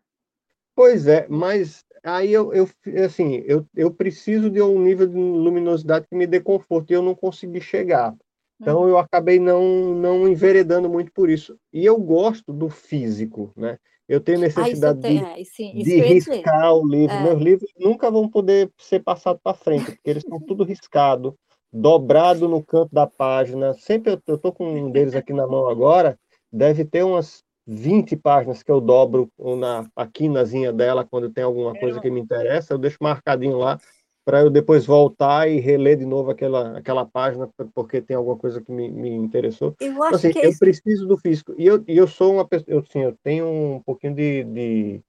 [0.74, 2.68] Pois é, mas aí eu, eu
[3.04, 7.02] assim, eu, eu preciso de um nível de luminosidade que me dê conforto e eu
[7.02, 8.16] não consegui chegar.
[8.60, 11.56] Então eu acabei não não enveredando muito por isso.
[11.72, 13.78] E eu gosto do físico, né?
[14.08, 15.20] Eu tenho Ah, isso eu necessidade tenho.
[15.20, 17.14] de, É, sim, de eu riscar o livro.
[17.14, 17.22] É.
[17.22, 21.34] Meus livros nunca vão poder ser passados para frente, porque eles estão tudo riscado,
[21.72, 23.74] dobrado no canto da página.
[23.74, 26.18] Sempre eu, eu tô com um deles aqui na mão agora,
[26.50, 31.74] deve ter umas 20 páginas que eu dobro na a quinazinha dela quando tem alguma
[31.78, 33.78] coisa que me interessa, eu deixo marcadinho lá
[34.28, 38.60] para eu depois voltar e reler de novo aquela, aquela página porque tem alguma coisa
[38.60, 39.74] que me, me interessou.
[39.80, 40.58] Eu Então, acho assim, que é eu isso.
[40.58, 41.54] preciso do físico.
[41.56, 45.00] E eu, e eu sou uma pessoa, eu, assim, eu tenho um pouquinho de, de,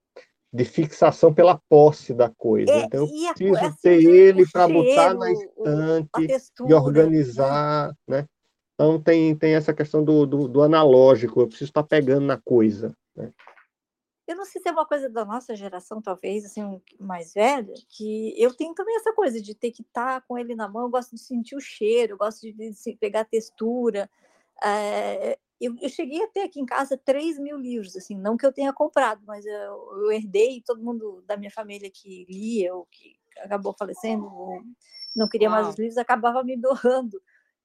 [0.54, 2.72] de fixação pela posse da coisa.
[2.72, 6.74] É, então, eu e a, preciso assim, ter ele para botar na estante textura, e
[6.74, 8.26] organizar, né?
[8.74, 12.96] Então, tem, tem essa questão do, do, do analógico, eu preciso estar pegando na coisa.
[13.18, 13.30] Né?
[14.30, 18.36] Eu não sei se é uma coisa da nossa geração, talvez, assim, mais velha, que
[18.38, 21.16] eu tenho também essa coisa de ter que estar com ele na mão, eu gosto
[21.16, 24.08] de sentir o cheiro, eu gosto de, de pegar a textura.
[24.64, 28.46] É, eu, eu cheguei a ter aqui em casa 3 mil livros, assim, não que
[28.46, 29.54] eu tenha comprado, mas eu,
[30.04, 34.62] eu herdei, todo mundo da minha família que lia ou que acabou falecendo, ou
[35.16, 37.20] não queria mais os livros, acabava me doando.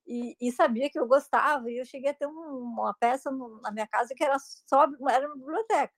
[0.07, 3.61] E, e sabia que eu gostava, e eu cheguei a ter um- uma peça no-
[3.61, 5.93] na minha casa que era só era uma biblioteca.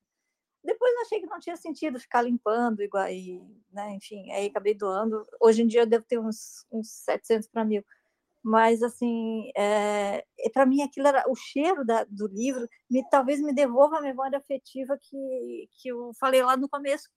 [0.67, 3.41] Depois eu achei que não tinha sentido ficar limpando, igual, e,
[3.73, 5.27] né, enfim, aí acabei doando.
[5.41, 7.85] Hoje em dia eu devo ter uns, uns 700 para mil.
[8.43, 13.53] Mas, assim, é, para mim aquilo era o cheiro da, do livro, me, talvez me
[13.53, 17.09] devolva a memória afetiva que, que eu falei lá no começo,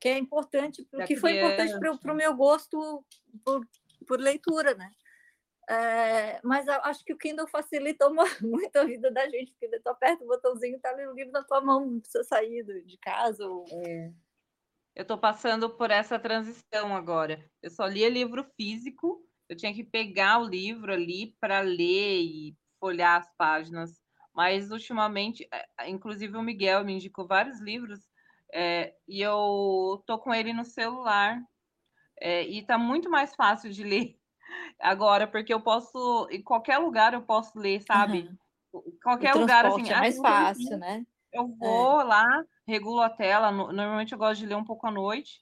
[0.00, 3.04] que é importante, Da que foi importante para o meu gosto
[3.44, 3.66] por,
[4.06, 4.90] por leitura, né?
[5.68, 9.78] É, mas eu acho que o Kindle facilita uma- muito a vida da gente, porque
[9.80, 12.64] tu aperta o botãozinho e tá ali o livro na tua mão, não precisa sair
[12.64, 13.46] de casa.
[13.46, 13.66] Ou...
[14.94, 17.44] Eu estou passando por essa transição agora.
[17.62, 22.56] Eu só lia livro físico, eu tinha que pegar o livro ali para ler e
[22.80, 24.00] folhear as páginas.
[24.34, 28.00] Mas ultimamente, eh, inclusive o Miguel me indicou vários livros
[28.52, 31.42] eh, e eu tô com ele no celular
[32.20, 34.17] eh, e tá muito mais fácil de ler
[34.80, 38.28] agora porque eu posso em qualquer lugar eu posso ler, sabe?
[38.74, 38.82] Aham.
[39.02, 39.90] qualquer lugar assim.
[39.90, 41.04] É mais fácil, né?
[41.32, 41.56] Eu é.
[41.58, 42.04] vou é.
[42.04, 43.50] lá, regulo a tela.
[43.50, 45.40] Normalmente eu gosto de ler um pouco à noite.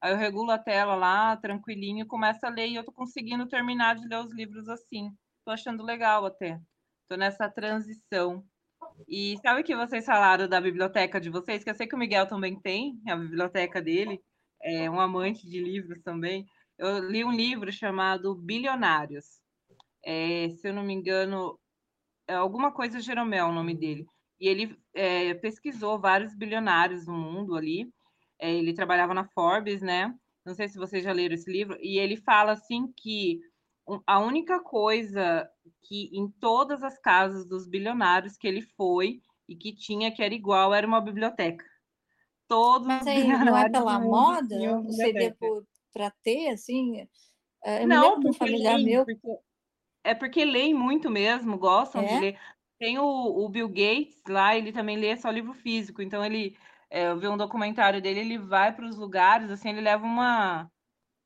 [0.00, 3.96] Aí eu regulo a tela lá, tranquilinho, começo a ler e eu tô conseguindo terminar
[3.96, 5.10] de ler os livros assim.
[5.44, 6.60] Tô achando legal até.
[7.08, 8.44] Tô nessa transição.
[9.08, 11.64] E sabe o que vocês falaram da biblioteca de vocês?
[11.64, 14.20] Que eu sei que o Miguel também tem a biblioteca dele,
[14.62, 16.46] é um amante de livros também.
[16.78, 19.40] Eu li um livro chamado Bilionários.
[20.04, 21.58] É, se eu não me engano,
[22.26, 24.06] é alguma coisa Jeromel o nome dele.
[24.40, 27.92] E ele é, pesquisou vários bilionários no mundo ali.
[28.38, 30.14] É, ele trabalhava na Forbes, né?
[30.46, 31.76] Não sei se vocês já leram esse livro.
[31.80, 33.40] E ele fala assim que
[34.06, 35.50] a única coisa
[35.82, 40.34] que em todas as casas dos bilionários que ele foi e que tinha que era
[40.34, 41.64] igual era uma biblioteca.
[42.46, 44.58] Todos Mas aí não é pela moda?
[44.58, 45.34] Não seria
[45.98, 47.08] para ter, assim?
[47.64, 49.04] É, eu não, porque um familiar meu.
[49.04, 49.28] Porque,
[50.04, 52.06] é porque leem muito mesmo, gostam é?
[52.06, 52.38] de ler.
[52.78, 56.00] Tem o, o, Bill Gates lá, ele também lê só livro físico.
[56.00, 56.56] Então ele,
[56.88, 60.70] é, eu vi um documentário dele, ele vai para os lugares, assim, ele leva uma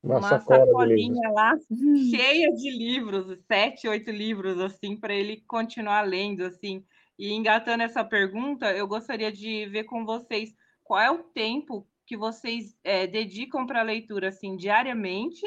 [0.02, 1.96] uma, uma sacolinha lá uhum.
[2.10, 6.84] cheia de livros, sete, oito livros, assim, para ele continuar lendo, assim.
[7.18, 10.52] E engatando essa pergunta, eu gostaria de ver com vocês
[10.82, 15.44] qual é o tempo que vocês é, dedicam para a leitura, assim, diariamente,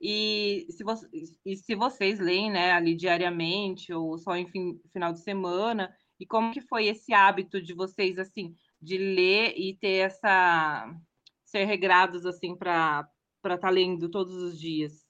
[0.00, 4.46] e se, vocês, e se vocês leem, né, ali diariamente, ou só em
[4.92, 9.74] final de semana, e como que foi esse hábito de vocês, assim, de ler e
[9.74, 10.92] ter essa...
[11.44, 13.08] ser regrados, assim, para
[13.42, 15.04] para estar tá lendo todos os dias?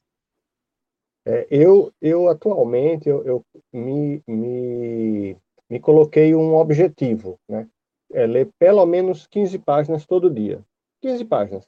[1.24, 5.36] É, eu, eu atualmente eu, eu me, me,
[5.70, 7.68] me coloquei um objetivo, né?
[8.12, 10.60] É ler pelo menos 15 páginas todo dia.
[11.00, 11.66] 15 páginas.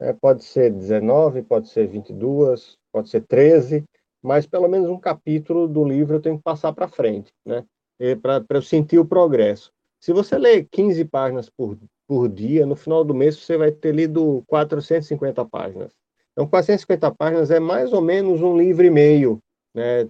[0.00, 3.84] É, pode ser 19, pode ser 22, pode ser 13,
[4.22, 7.64] mas pelo menos um capítulo do livro eu tenho que passar para frente, né?
[8.22, 9.70] Para eu sentir o progresso.
[10.00, 11.76] Se você lê 15 páginas por,
[12.08, 15.92] por dia, no final do mês você vai ter lido 450 páginas.
[16.32, 19.38] Então, 450 páginas é mais ou menos um livro e meio,
[19.74, 20.08] né?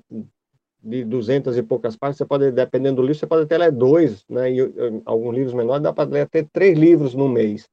[0.82, 4.24] De 200 e poucas páginas, você pode, dependendo do livro, você pode até ler dois,
[4.28, 4.50] né?
[4.50, 4.60] E
[5.04, 7.68] alguns livros menores dá para ler até três livros no mês,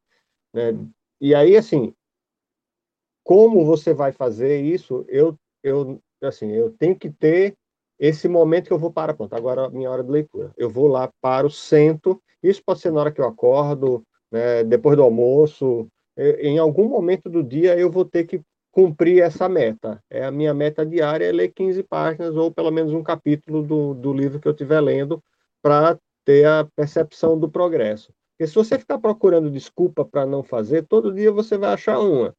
[0.53, 0.77] né?
[1.19, 1.93] E aí, assim,
[3.23, 5.05] como você vai fazer isso?
[5.07, 7.55] Eu, eu, assim, eu tenho que ter
[7.97, 10.53] esse momento que eu vou para, pronto, agora é minha hora de leitura.
[10.57, 12.21] Eu vou lá, paro, sento.
[12.43, 15.87] Isso pode ser na hora que eu acordo, né, depois do almoço,
[16.17, 18.41] em algum momento do dia eu vou ter que
[18.77, 19.99] cumprir essa meta.
[20.07, 23.95] É a minha meta diária é ler 15 páginas ou pelo menos um capítulo do,
[23.95, 25.19] do livro que eu estiver lendo
[25.63, 28.13] para ter a percepção do progresso.
[28.37, 32.35] Porque se você ficar procurando desculpa para não fazer, todo dia você vai achar uma.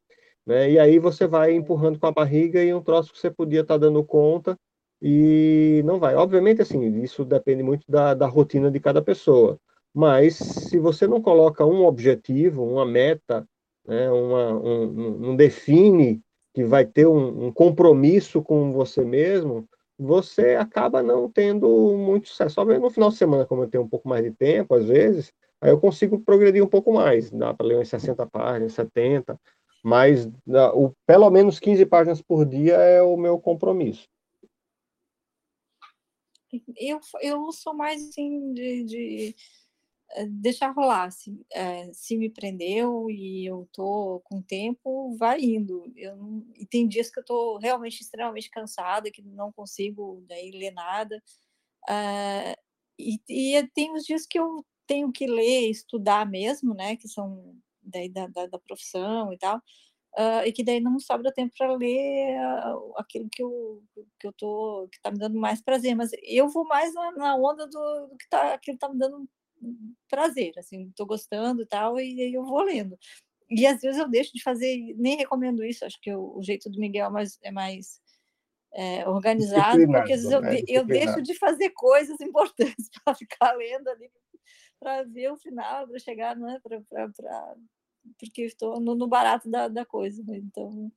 [0.46, 0.70] Né?
[0.70, 3.74] E aí você vai empurrando com a barriga e um troço que você podia estar
[3.74, 4.56] tá dando conta
[5.02, 6.14] e não vai.
[6.14, 9.58] Obviamente, assim, isso depende muito da, da rotina de cada pessoa.
[9.92, 13.44] Mas se você não coloca um objetivo, uma meta
[13.88, 16.22] né, uma, um, não define
[16.58, 19.64] que vai ter um, um, compromisso com você mesmo,
[19.96, 22.56] você acaba não tendo muito sucesso.
[22.56, 25.32] Só no final de semana, como eu tenho um pouco mais de tempo, às vezes,
[25.60, 27.30] aí eu consigo progredir um pouco mais.
[27.30, 29.40] Dá para ler umas 60 páginas, 70,
[29.84, 30.28] mas
[30.74, 34.08] o, pelo menos 15 páginas por dia é o meu compromisso.
[36.76, 39.36] Eu, eu sou mais assim de, de
[40.30, 45.84] deixar rolar, assim, é, se me prendeu e eu tô com tempo, vai indo.
[45.96, 50.50] Eu não, e tem dias que eu tô realmente extremamente cansada, que não consigo daí
[50.50, 51.22] ler nada.
[51.88, 52.56] É,
[52.98, 57.54] e, e tem os dias que eu tenho que ler, estudar mesmo, né, que são
[57.82, 59.58] daí da, da, da profissão e tal,
[60.18, 63.82] uh, e que daí não sobra tempo para ler uh, aquilo que eu,
[64.20, 67.36] que eu tô, que tá me dando mais prazer, mas eu vou mais na, na
[67.36, 69.28] onda do, do que tá, aquilo tá me dando
[70.08, 72.98] prazer, assim, estou gostando e tal, e aí eu vou lendo.
[73.50, 76.68] E às vezes eu deixo de fazer, nem recomendo isso, acho que o, o jeito
[76.68, 78.00] do Miguel é mais, é mais
[78.72, 80.60] é, organizado, porque às vezes eu, né?
[80.68, 84.10] eu deixo de fazer coisas importantes para ficar lendo ali,
[84.78, 87.56] para ver o final, para chegar, né, pra, pra, pra,
[88.18, 90.22] porque estou no, no barato da, da coisa.
[90.24, 90.38] Né?
[90.38, 90.90] Então,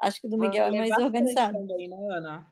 [0.00, 1.58] acho que o do Miguel é mais organizado.
[1.58, 2.46] Também, né, Ana?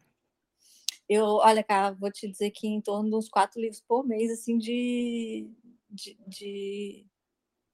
[1.11, 4.31] Eu, olha, cara, vou te dizer que em torno de uns quatro livros por mês,
[4.31, 5.51] assim, de,
[5.91, 7.07] de, de,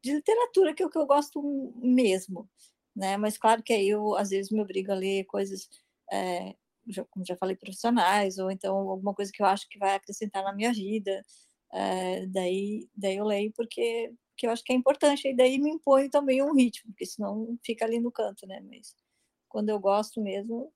[0.02, 1.42] de literatura, que é o que eu gosto
[1.76, 2.48] mesmo,
[2.96, 3.16] né?
[3.18, 5.68] Mas claro que aí eu, às vezes, me obrigo a ler coisas,
[6.12, 6.56] é,
[6.88, 10.44] já, como já falei, profissionais, ou então alguma coisa que eu acho que vai acrescentar
[10.44, 11.22] na minha vida,
[11.74, 15.70] é, daí, daí eu leio porque, porque eu acho que é importante, e daí me
[15.70, 18.60] impõe também um ritmo, porque senão fica ali no canto, né?
[18.62, 18.94] Mas
[19.48, 20.72] quando eu gosto mesmo,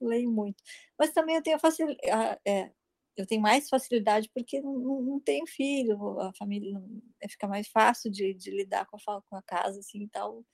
[0.00, 0.62] leio muito.
[0.98, 2.40] Mas também eu tenho facilidade.
[2.46, 2.70] É,
[3.16, 6.76] eu tenho mais facilidade porque não, não tenho filho, a família
[7.20, 10.44] é, fica mais fácil de, de lidar com a, com a casa assim e tal,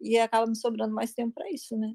[0.00, 1.94] e acaba me sobrando mais tempo para isso, né?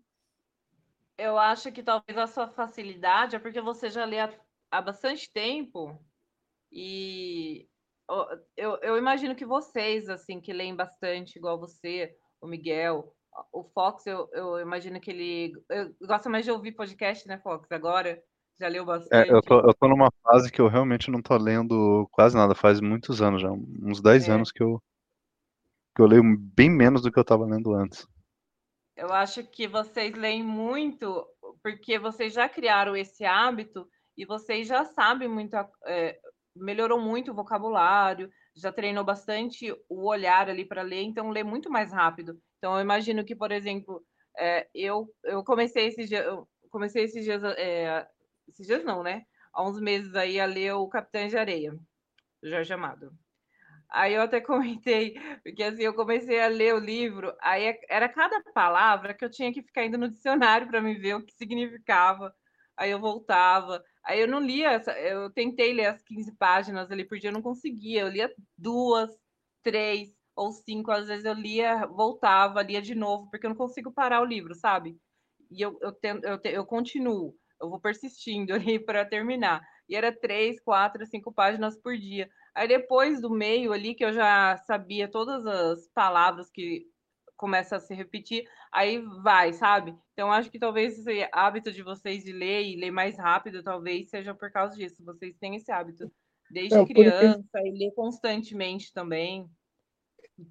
[1.18, 4.32] Eu acho que talvez a sua facilidade é porque você já lê há,
[4.70, 6.00] há bastante tempo
[6.72, 7.68] e
[8.58, 13.16] eu, eu imagino que vocês, assim, que leem bastante, igual você, o Miguel,
[13.52, 15.54] o Fox, eu, eu imagino que ele
[16.02, 17.72] gosta mais de ouvir podcast, né, Fox?
[17.72, 18.22] Agora
[18.60, 19.30] já leu bastante.
[19.30, 22.54] É, eu, tô, eu tô numa fase que eu realmente não tô lendo quase nada,
[22.54, 24.32] faz muitos anos já, uns 10 é.
[24.32, 24.82] anos que eu,
[25.96, 28.08] que eu leio bem menos do que eu tava lendo antes.
[28.96, 31.26] Eu acho que vocês leem muito
[31.64, 35.56] porque vocês já criaram esse hábito e vocês já sabem muito,
[35.86, 36.20] é,
[36.56, 41.70] melhorou muito o vocabulário, já treinou bastante o olhar ali para ler, então lê muito
[41.70, 42.40] mais rápido.
[42.62, 44.06] Então eu imagino que, por exemplo,
[44.38, 46.24] é, eu, eu comecei esses dias,
[46.70, 48.08] comecei esses dias é,
[48.48, 49.26] esses dias não, né?
[49.52, 51.72] Há uns meses aí a ler o Capitães de Areia,
[52.40, 53.12] do Jorge Amado.
[53.90, 58.08] Aí eu até comentei, porque assim, eu comecei a ler o livro, aí é, era
[58.08, 61.34] cada palavra que eu tinha que ficar indo no dicionário para me ver o que
[61.34, 62.32] significava.
[62.78, 63.84] Aí eu voltava.
[64.04, 67.42] Aí eu não lia, eu tentei ler as 15 páginas ali por dia, eu não
[67.42, 68.02] conseguia.
[68.02, 69.10] Eu lia duas,
[69.64, 73.92] três ou cinco, às vezes eu lia, voltava, lia de novo, porque eu não consigo
[73.92, 74.98] parar o livro, sabe?
[75.50, 79.62] E eu, eu, tento, eu, eu continuo eu vou persistindo ali para terminar.
[79.88, 82.30] E era três, quatro, cinco páginas por dia.
[82.56, 86.86] Aí depois do meio ali, que eu já sabia todas as palavras que
[87.38, 89.98] começa a se repetir, aí vai, sabe?
[90.14, 94.10] Então acho que talvez esse hábito de vocês de ler e ler mais rápido, talvez
[94.10, 95.04] seja por causa disso.
[95.04, 96.12] Vocês têm esse hábito
[96.52, 97.68] desde Não, criança porque...
[97.68, 99.50] e ler constantemente também.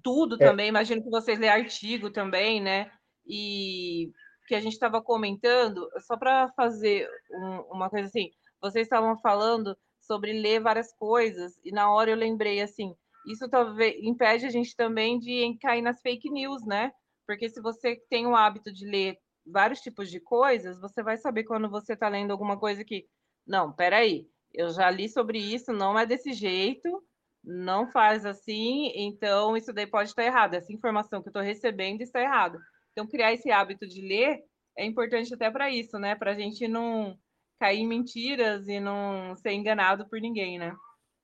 [0.03, 0.37] Tudo é.
[0.37, 2.91] também, imagino que vocês lêem artigo também, né?
[3.25, 4.11] E
[4.47, 8.29] que a gente estava comentando, só para fazer um, uma coisa assim,
[8.61, 12.93] vocês estavam falando sobre ler várias coisas, e na hora eu lembrei assim,
[13.25, 16.91] isso talvez impede a gente também de cair nas fake news, né?
[17.25, 21.43] Porque se você tem o hábito de ler vários tipos de coisas, você vai saber
[21.43, 23.05] quando você está lendo alguma coisa que,
[23.47, 27.01] não, peraí, eu já li sobre isso, não é desse jeito,
[27.43, 30.53] não faz assim, então isso daí pode estar errado.
[30.53, 32.59] Essa informação que eu estou recebendo está errada.
[32.91, 34.39] Então, criar esse hábito de ler
[34.77, 36.15] é importante até para isso, né?
[36.15, 37.17] Para a gente não
[37.59, 40.73] cair em mentiras e não ser enganado por ninguém, né?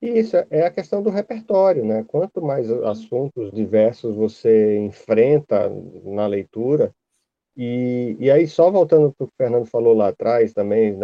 [0.01, 2.03] Isso é a questão do repertório, né?
[2.03, 5.69] Quanto mais assuntos diversos você enfrenta
[6.03, 6.93] na leitura,
[7.55, 10.95] e, e aí só voltando para o que o Fernando falou lá atrás também,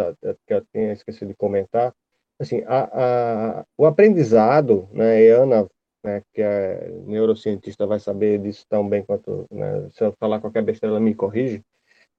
[0.46, 1.92] que eu tinha esquecido de comentar,
[2.38, 5.22] assim, a, a, o aprendizado, né?
[5.22, 5.68] E Ana
[6.04, 10.62] né, que é neurocientista vai saber disso tão bem quanto, né, se eu falar qualquer
[10.62, 11.64] besteira, ela me corrige,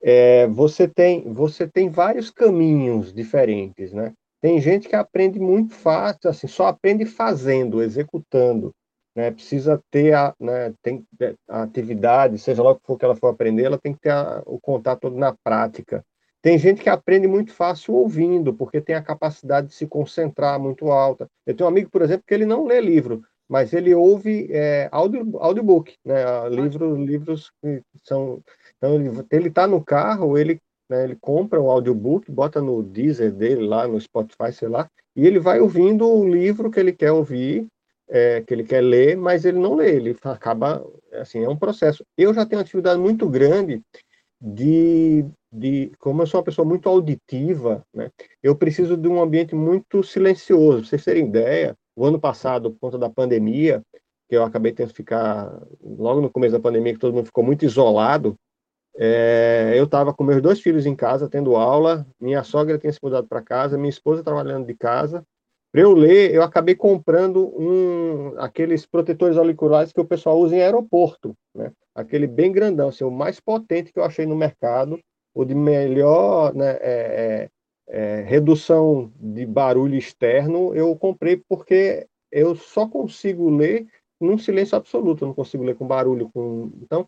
[0.01, 4.13] é, você, tem, você tem vários caminhos diferentes, né?
[4.41, 8.71] Tem gente que aprende muito fácil, assim, só aprende fazendo, executando,
[9.15, 9.31] né?
[9.31, 13.15] Precisa ter a, né, tem, é, a atividade, seja lá o que for que ela
[13.15, 16.03] for aprender, ela tem que ter a, o contato na prática.
[16.45, 20.91] Tem gente que aprende muito fácil ouvindo, porque tem a capacidade de se concentrar muito
[20.91, 21.27] alta.
[21.43, 24.87] Eu tenho um amigo, por exemplo, que ele não lê livro, mas ele ouve é,
[24.91, 26.23] audio, audiobook, né?
[26.51, 28.43] Livros, livros que são.
[28.77, 33.65] Então ele está no carro, ele, né, ele compra um audiobook, bota no Deezer dele
[33.65, 37.65] lá, no Spotify, sei lá, e ele vai ouvindo o livro que ele quer ouvir,
[38.07, 42.05] é, que ele quer ler, mas ele não lê, ele acaba, assim, é um processo.
[42.15, 43.81] Eu já tenho uma atividade muito grande
[44.39, 45.25] de,
[45.55, 48.11] de como eu sou uma pessoa muito auditiva, né?
[48.43, 50.79] Eu preciso de um ambiente muito silencioso.
[50.79, 53.81] Pra vocês terem ideia, o ano passado, por conta da pandemia,
[54.27, 57.43] que eu acabei tendo que ficar logo no começo da pandemia, que todo mundo ficou
[57.43, 58.35] muito isolado,
[58.97, 62.99] é, eu estava com meus dois filhos em casa, tendo aula, minha sogra tinha se
[63.03, 65.23] mudado para casa, minha esposa trabalhando de casa.
[65.71, 70.61] Para eu ler, eu acabei comprando um, aqueles protetores auriculares que o pessoal usa em
[70.61, 71.71] aeroporto, né?
[71.93, 74.97] aquele bem grandão, assim, o mais potente que eu achei no mercado,
[75.35, 77.49] o de melhor né, é, é
[77.87, 83.87] é, redução de barulho externo, eu comprei porque eu só consigo ler
[84.19, 86.29] num silêncio absoluto, eu não consigo ler com barulho.
[86.33, 86.71] Com...
[86.81, 87.07] Então,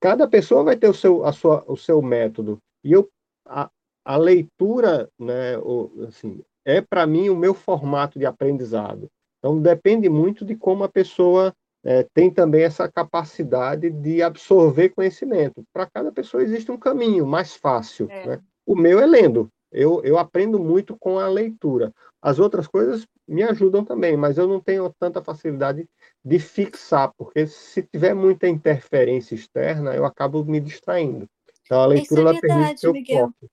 [0.00, 2.58] cada pessoa vai ter o seu, a sua, o seu método.
[2.84, 3.08] E eu,
[3.46, 3.70] a,
[4.04, 9.08] a leitura, né, o, assim, é para mim o meu formato de aprendizado.
[9.38, 11.54] Então, depende muito de como a pessoa
[11.84, 15.64] é, tem também essa capacidade de absorver conhecimento.
[15.72, 18.06] Para cada pessoa existe um caminho mais fácil.
[18.10, 18.26] É.
[18.26, 18.40] Né?
[18.66, 19.50] O meu é lendo.
[19.72, 21.92] Eu, eu aprendo muito com a leitura.
[22.20, 25.88] As outras coisas me ajudam também, mas eu não tenho tanta facilidade
[26.24, 31.28] de fixar, porque se tiver muita interferência externa, eu acabo me distraindo.
[31.64, 33.26] Então a leitura Isso é verdade, permite que eu Miguel.
[33.28, 33.52] foque.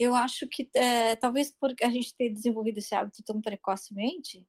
[0.00, 4.44] eu acho que é, talvez por a gente ter desenvolvido esse hábito tão precocemente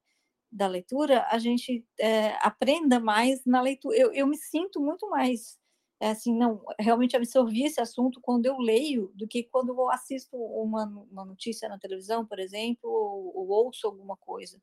[0.54, 3.98] da leitura, a gente é, aprenda mais na leitura.
[3.98, 5.58] Eu, eu me sinto muito mais
[6.04, 10.36] é assim, não, realmente absorvi esse assunto quando eu leio do que quando eu assisto
[10.36, 14.62] uma, uma notícia na televisão, por exemplo, ou, ou ouço alguma coisa.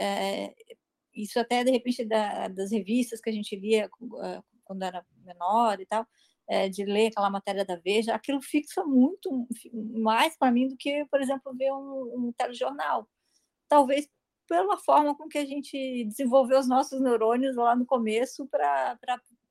[0.00, 0.54] É,
[1.14, 3.90] isso até, de repente, da, das revistas que a gente lia
[4.64, 6.06] quando era menor e tal,
[6.48, 9.46] é, de ler aquela matéria da Veja, aquilo fixa muito
[10.02, 13.06] mais para mim do que, por exemplo, ver um, um telejornal.
[13.68, 14.08] Talvez
[14.48, 18.98] pela forma com que a gente desenvolveu os nossos neurônios lá no começo para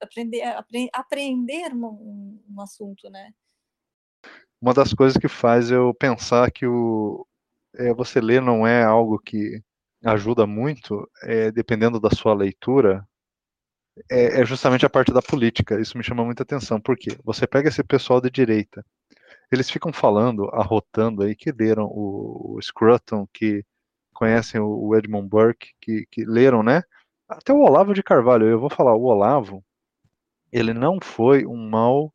[0.01, 3.31] aprender, apre, aprender um, um assunto, né?
[4.59, 7.25] Uma das coisas que faz eu pensar que o
[7.75, 9.61] é, você ler não é algo que
[10.03, 13.07] ajuda muito, é, dependendo da sua leitura,
[14.09, 15.79] é, é, justamente a parte da política.
[15.79, 18.83] Isso me chama muita atenção, porque você pega esse pessoal de direita,
[19.51, 23.63] eles ficam falando, arrotando aí, que leram o, o Scruton, que
[24.17, 26.81] conhecem o, Edmund Burke, que, que leram, né?
[27.29, 29.63] Até o Olavo de Carvalho, eu vou falar, o Olavo,
[30.51, 32.11] ele não foi um mau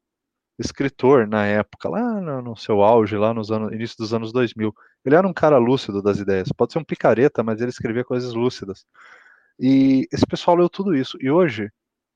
[0.58, 4.74] escritor na época, lá no, seu auge, lá nos anos, início dos anos 2000.
[5.04, 6.48] Ele era um cara lúcido das ideias.
[6.56, 8.84] Pode ser um picareta, mas ele escrevia coisas lúcidas.
[9.58, 11.16] E esse pessoal leu tudo isso.
[11.20, 11.70] E hoje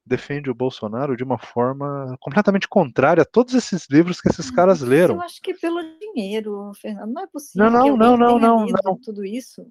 [0.06, 4.80] defende o Bolsonaro de uma forma completamente contrária a todos esses livros que esses caras
[4.80, 5.16] leram.
[5.16, 7.12] Eu acho que pelo dinheiro, Fernando.
[7.12, 7.70] Não é possível.
[7.70, 9.66] Não, não, não, não, não, Tudo isso.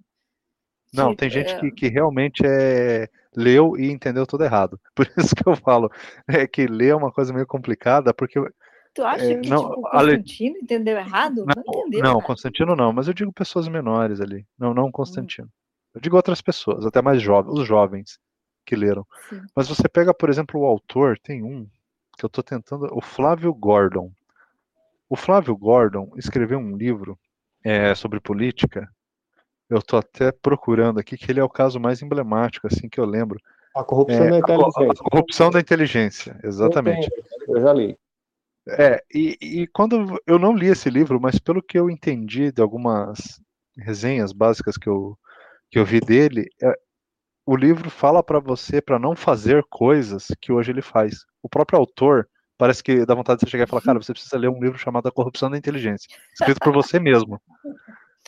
[0.94, 1.60] Não, tem gente é...
[1.60, 4.80] que, que realmente é leu e entendeu tudo errado.
[4.96, 5.90] Por isso que eu falo
[6.28, 8.40] é que ler é uma coisa meio complicada, porque
[8.94, 10.64] Tu acha é, que não, tipo, Constantino ale...
[10.64, 11.46] entendeu errado?
[11.46, 12.02] Não, não entendeu.
[12.02, 14.48] Não, Constantino não, mas eu digo pessoas menores ali.
[14.58, 15.48] Não, não Constantino.
[15.48, 15.96] Hum.
[15.96, 18.20] Eu digo outras pessoas, até mais jovens, os jovens
[18.66, 19.06] que leram.
[19.30, 19.42] Sim.
[19.56, 21.66] Mas você pega, por exemplo, o autor, tem um
[22.18, 24.12] que eu estou tentando, o Flávio Gordon.
[25.10, 27.18] O Flávio Gordon escreveu um livro
[27.64, 28.90] é, sobre política
[29.70, 33.06] eu estou até procurando aqui que ele é o caso mais emblemático, assim que eu
[33.06, 33.40] lembro.
[33.76, 34.92] A corrupção é, da inteligência.
[34.92, 37.10] A, corrupção da inteligência, exatamente.
[37.48, 37.98] Eu, já li.
[38.68, 42.62] É, e, e, quando eu não li esse livro, mas pelo que eu entendi de
[42.62, 43.40] algumas
[43.78, 45.18] resenhas básicas que eu,
[45.70, 46.74] que eu vi dele, é,
[47.46, 51.26] o livro fala para você para não fazer coisas que hoje ele faz.
[51.44, 52.28] O próprio autor
[52.58, 54.78] parece que dá vontade de você chegar e falar, cara, você precisa ler um livro
[54.78, 57.40] chamado A Corrupção da Inteligência, escrito por você mesmo.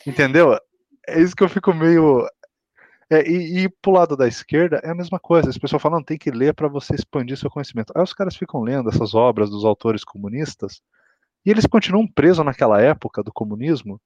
[0.06, 0.56] Entendeu?
[1.08, 2.26] é isso que eu fico meio.
[3.10, 5.48] É, e, e pro lado da esquerda é a mesma coisa.
[5.48, 7.92] As pessoas falam, tem que ler para você expandir seu conhecimento.
[7.96, 10.82] Aí os caras ficam lendo essas obras dos autores comunistas
[11.46, 13.98] e eles continuam presos naquela época do comunismo.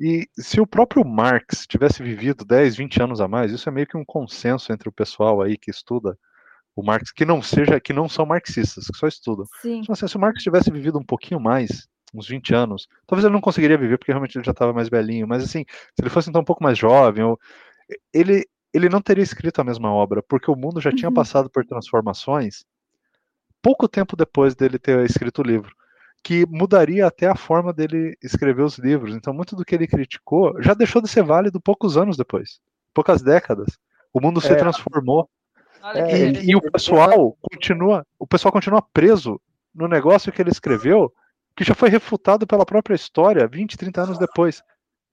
[0.00, 3.86] E se o próprio Marx tivesse vivido 10, 20 anos a mais, isso é meio
[3.86, 6.16] que um consenso entre o pessoal aí que estuda
[6.76, 9.44] o Marx, que não seja, que não são marxistas, que só estudam.
[9.60, 9.80] Sim.
[9.80, 12.86] Então, assim, se o Marx tivesse vivido um pouquinho mais, uns 20 anos.
[13.06, 16.00] Talvez ele não conseguiria viver porque realmente ele já estava mais velhinho, mas assim, se
[16.00, 17.38] ele fosse então um pouco mais jovem, ou,
[18.12, 21.14] ele ele não teria escrito a mesma obra, porque o mundo já tinha uhum.
[21.14, 22.64] passado por transformações
[23.62, 25.74] pouco tempo depois dele ter escrito o livro,
[26.22, 29.14] que mudaria até a forma dele escrever os livros.
[29.14, 32.60] Então, muito do que ele criticou já deixou de ser válido poucos anos depois,
[32.92, 33.78] poucas décadas.
[34.12, 34.56] O mundo se é.
[34.56, 35.28] transformou.
[35.94, 39.40] É, e, e, o pessoal continua, o pessoal continua preso
[39.72, 41.12] no negócio que ele escreveu
[41.56, 44.62] que já foi refutado pela própria história 20, 30 anos depois,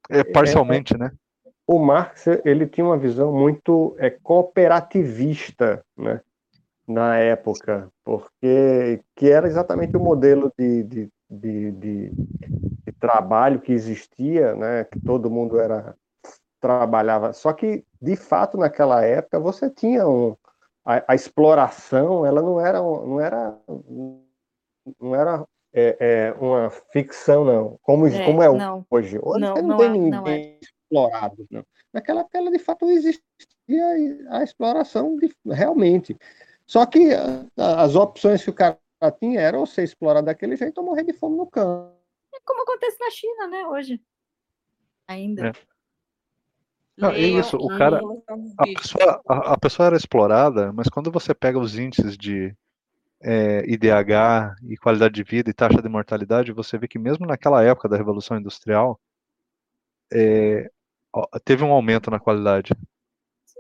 [0.10, 1.12] é, parcialmente, é, né?
[1.68, 6.22] O Marx ele tinha uma visão muito é, cooperativista, né?
[6.88, 13.72] Na época, porque que era exatamente o modelo de, de, de, de, de trabalho que
[13.72, 14.84] existia, né?
[14.84, 15.96] Que todo mundo era
[16.62, 17.34] trabalhava.
[17.34, 20.36] Só que, de fato, naquela época você tinha um,
[20.86, 23.58] a, a exploração, ela não era, não era,
[25.00, 27.80] não era é, é uma ficção, não.
[27.82, 28.86] Como é, como é não.
[28.90, 29.20] hoje.
[29.22, 30.60] Hoje não, não, tem é, ninguém é.
[30.62, 31.46] explorado.
[31.52, 31.66] Não.
[31.92, 33.22] Naquela época, de fato, existia
[34.30, 36.18] a exploração de, realmente.
[36.66, 37.10] Só que
[37.56, 38.80] as opções que o cara
[39.20, 41.96] tinha eram ou ser explorado daquele jeito ou morrer de fome no campo.
[42.34, 44.02] É como acontece na China, né, hoje.
[45.08, 45.50] Ainda.
[45.50, 45.52] É.
[46.98, 48.00] Não, é isso, o cara.
[48.58, 52.56] A pessoa, a, a pessoa era explorada, mas quando você pega os índices de
[53.22, 57.64] é, IDH e qualidade de vida e taxa de mortalidade, você vê que mesmo naquela
[57.64, 59.00] época da Revolução Industrial,
[60.12, 60.70] é,
[61.44, 62.72] teve um aumento na qualidade.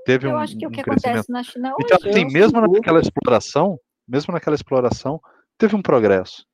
[0.06, 1.88] Teve Eu um, acho que um o que acontece na China hoje...
[1.92, 5.20] Então, assim, mesmo naquela exploração, mesmo naquela exploração,
[5.58, 6.46] teve um progresso.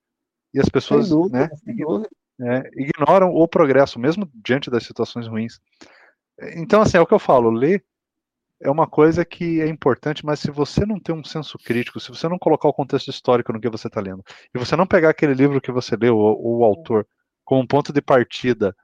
[0.53, 1.49] E as pessoas dúvida, né,
[2.41, 5.60] é, ignoram o progresso, mesmo diante das situações ruins.
[6.56, 7.84] Então, assim, é o que eu falo, ler
[8.61, 12.10] é uma coisa que é importante, mas se você não tem um senso crítico, se
[12.10, 14.23] você não colocar o contexto histórico no que você está lendo,
[14.53, 17.07] e você não pegar aquele livro que você leu, ou, ou o autor,
[17.44, 18.76] como ponto de partida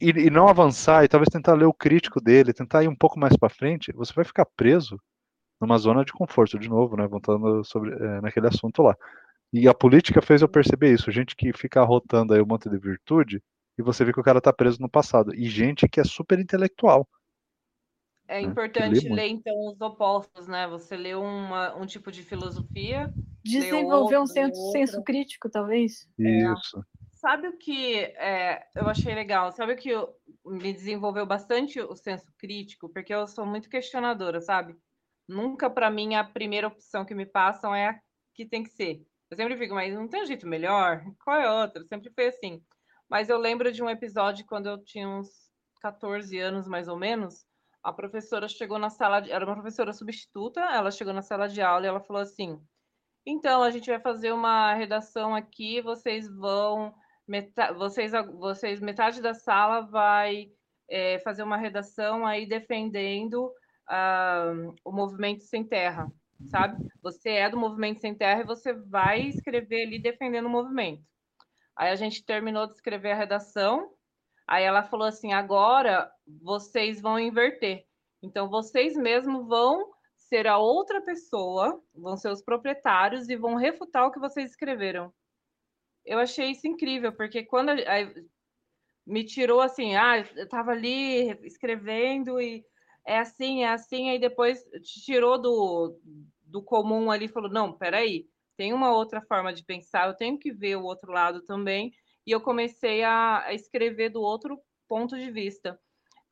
[0.00, 3.18] e, e, não avançar e talvez tentar ler o crítico dele, tentar ir um pouco
[3.18, 5.00] mais para frente, você vai ficar preso
[5.60, 7.06] numa zona de conforto de novo, né?
[7.06, 8.96] Voltando sobre é, naquele assunto lá.
[9.52, 12.78] E a política fez eu perceber isso, gente que fica arrotando aí um monte de
[12.78, 13.42] virtude
[13.78, 16.38] e você vê que o cara tá preso no passado e gente que é super
[16.38, 17.08] intelectual.
[18.28, 18.46] É né?
[18.46, 20.68] importante ler então os opostos, né?
[20.68, 23.12] Você lê uma, um tipo de filosofia,
[23.42, 26.06] desenvolver outro, um senso, senso, crítico, talvez.
[26.18, 26.78] Isso.
[26.78, 26.97] É.
[27.18, 29.50] Sabe o que é, eu achei legal?
[29.50, 30.14] Sabe o que eu,
[30.46, 32.88] me desenvolveu bastante o senso crítico?
[32.88, 34.76] Porque eu sou muito questionadora, sabe?
[35.26, 38.00] Nunca, para mim, a primeira opção que me passam é a
[38.32, 39.04] que tem que ser.
[39.28, 41.02] Eu sempre fico, mas não tem um jeito melhor?
[41.24, 41.84] Qual é outra?
[41.86, 42.64] Sempre foi assim.
[43.10, 45.28] Mas eu lembro de um episódio quando eu tinha uns
[45.80, 47.44] 14 anos, mais ou menos.
[47.82, 51.60] A professora chegou na sala, de, era uma professora substituta, ela chegou na sala de
[51.60, 52.62] aula e ela falou assim:
[53.26, 56.94] Então, a gente vai fazer uma redação aqui, vocês vão
[57.76, 60.50] Vocês, vocês, metade da sala vai
[60.88, 63.52] é, fazer uma redação aí defendendo
[63.90, 66.10] uh, o movimento sem terra,
[66.50, 66.82] sabe?
[67.02, 71.02] Você é do movimento sem terra e você vai escrever ali defendendo o movimento.
[71.76, 73.92] Aí a gente terminou de escrever a redação,
[74.46, 76.10] aí ela falou assim: agora
[76.42, 77.84] vocês vão inverter.
[78.22, 84.06] Então vocês mesmos vão ser a outra pessoa, vão ser os proprietários e vão refutar
[84.06, 85.12] o que vocês escreveram
[86.08, 87.70] eu achei isso incrível, porque quando
[89.06, 92.64] me tirou assim, ah, eu tava ali escrevendo e
[93.06, 95.98] é assim, é assim, aí depois te tirou do,
[96.42, 98.26] do comum ali falou, não, peraí,
[98.56, 101.92] tem uma outra forma de pensar, eu tenho que ver o outro lado também,
[102.26, 105.78] e eu comecei a, a escrever do outro ponto de vista.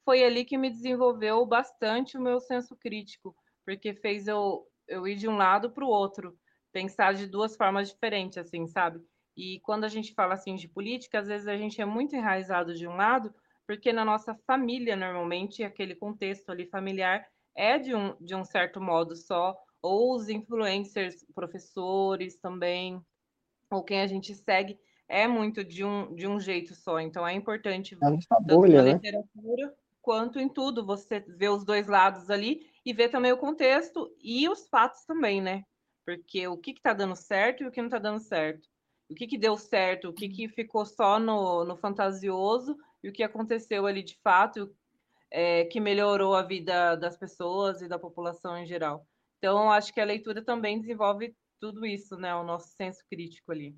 [0.04, 3.34] Foi ali que me desenvolveu bastante o meu senso crítico,
[3.64, 6.38] porque fez eu, eu ir de um lado para o outro,
[6.72, 9.00] pensar de duas formas diferentes, assim, sabe?
[9.36, 12.74] E quando a gente fala assim de política, às vezes a gente é muito enraizado
[12.74, 13.34] de um lado,
[13.66, 18.80] porque na nossa família, normalmente, aquele contexto ali familiar é de um, de um certo
[18.80, 23.00] modo só, ou os influencers, professores também,
[23.70, 26.98] ou quem a gente segue, é muito de um, de um jeito só.
[26.98, 28.92] Então é importante, é tanto bolha, na né?
[28.94, 34.08] literatura, quanto em tudo, você ver os dois lados ali e ver também o contexto
[34.20, 35.62] e os fatos também, né?
[36.06, 38.68] Porque o que está dando certo e o que não está dando certo
[39.08, 43.12] o que, que deu certo, o que, que ficou só no, no fantasioso e o
[43.12, 44.74] que aconteceu ali de fato,
[45.30, 49.06] é, que melhorou a vida das pessoas e da população em geral.
[49.38, 52.34] Então, acho que a leitura também desenvolve tudo isso, né?
[52.34, 53.76] O nosso senso crítico ali.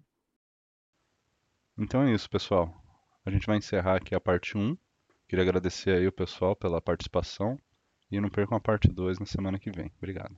[1.78, 2.74] Então é isso, pessoal.
[3.24, 4.76] A gente vai encerrar aqui a parte 1.
[5.28, 7.58] Queria agradecer aí o pessoal pela participação
[8.10, 9.92] e não percam a parte 2 na semana que vem.
[9.98, 10.34] Obrigado.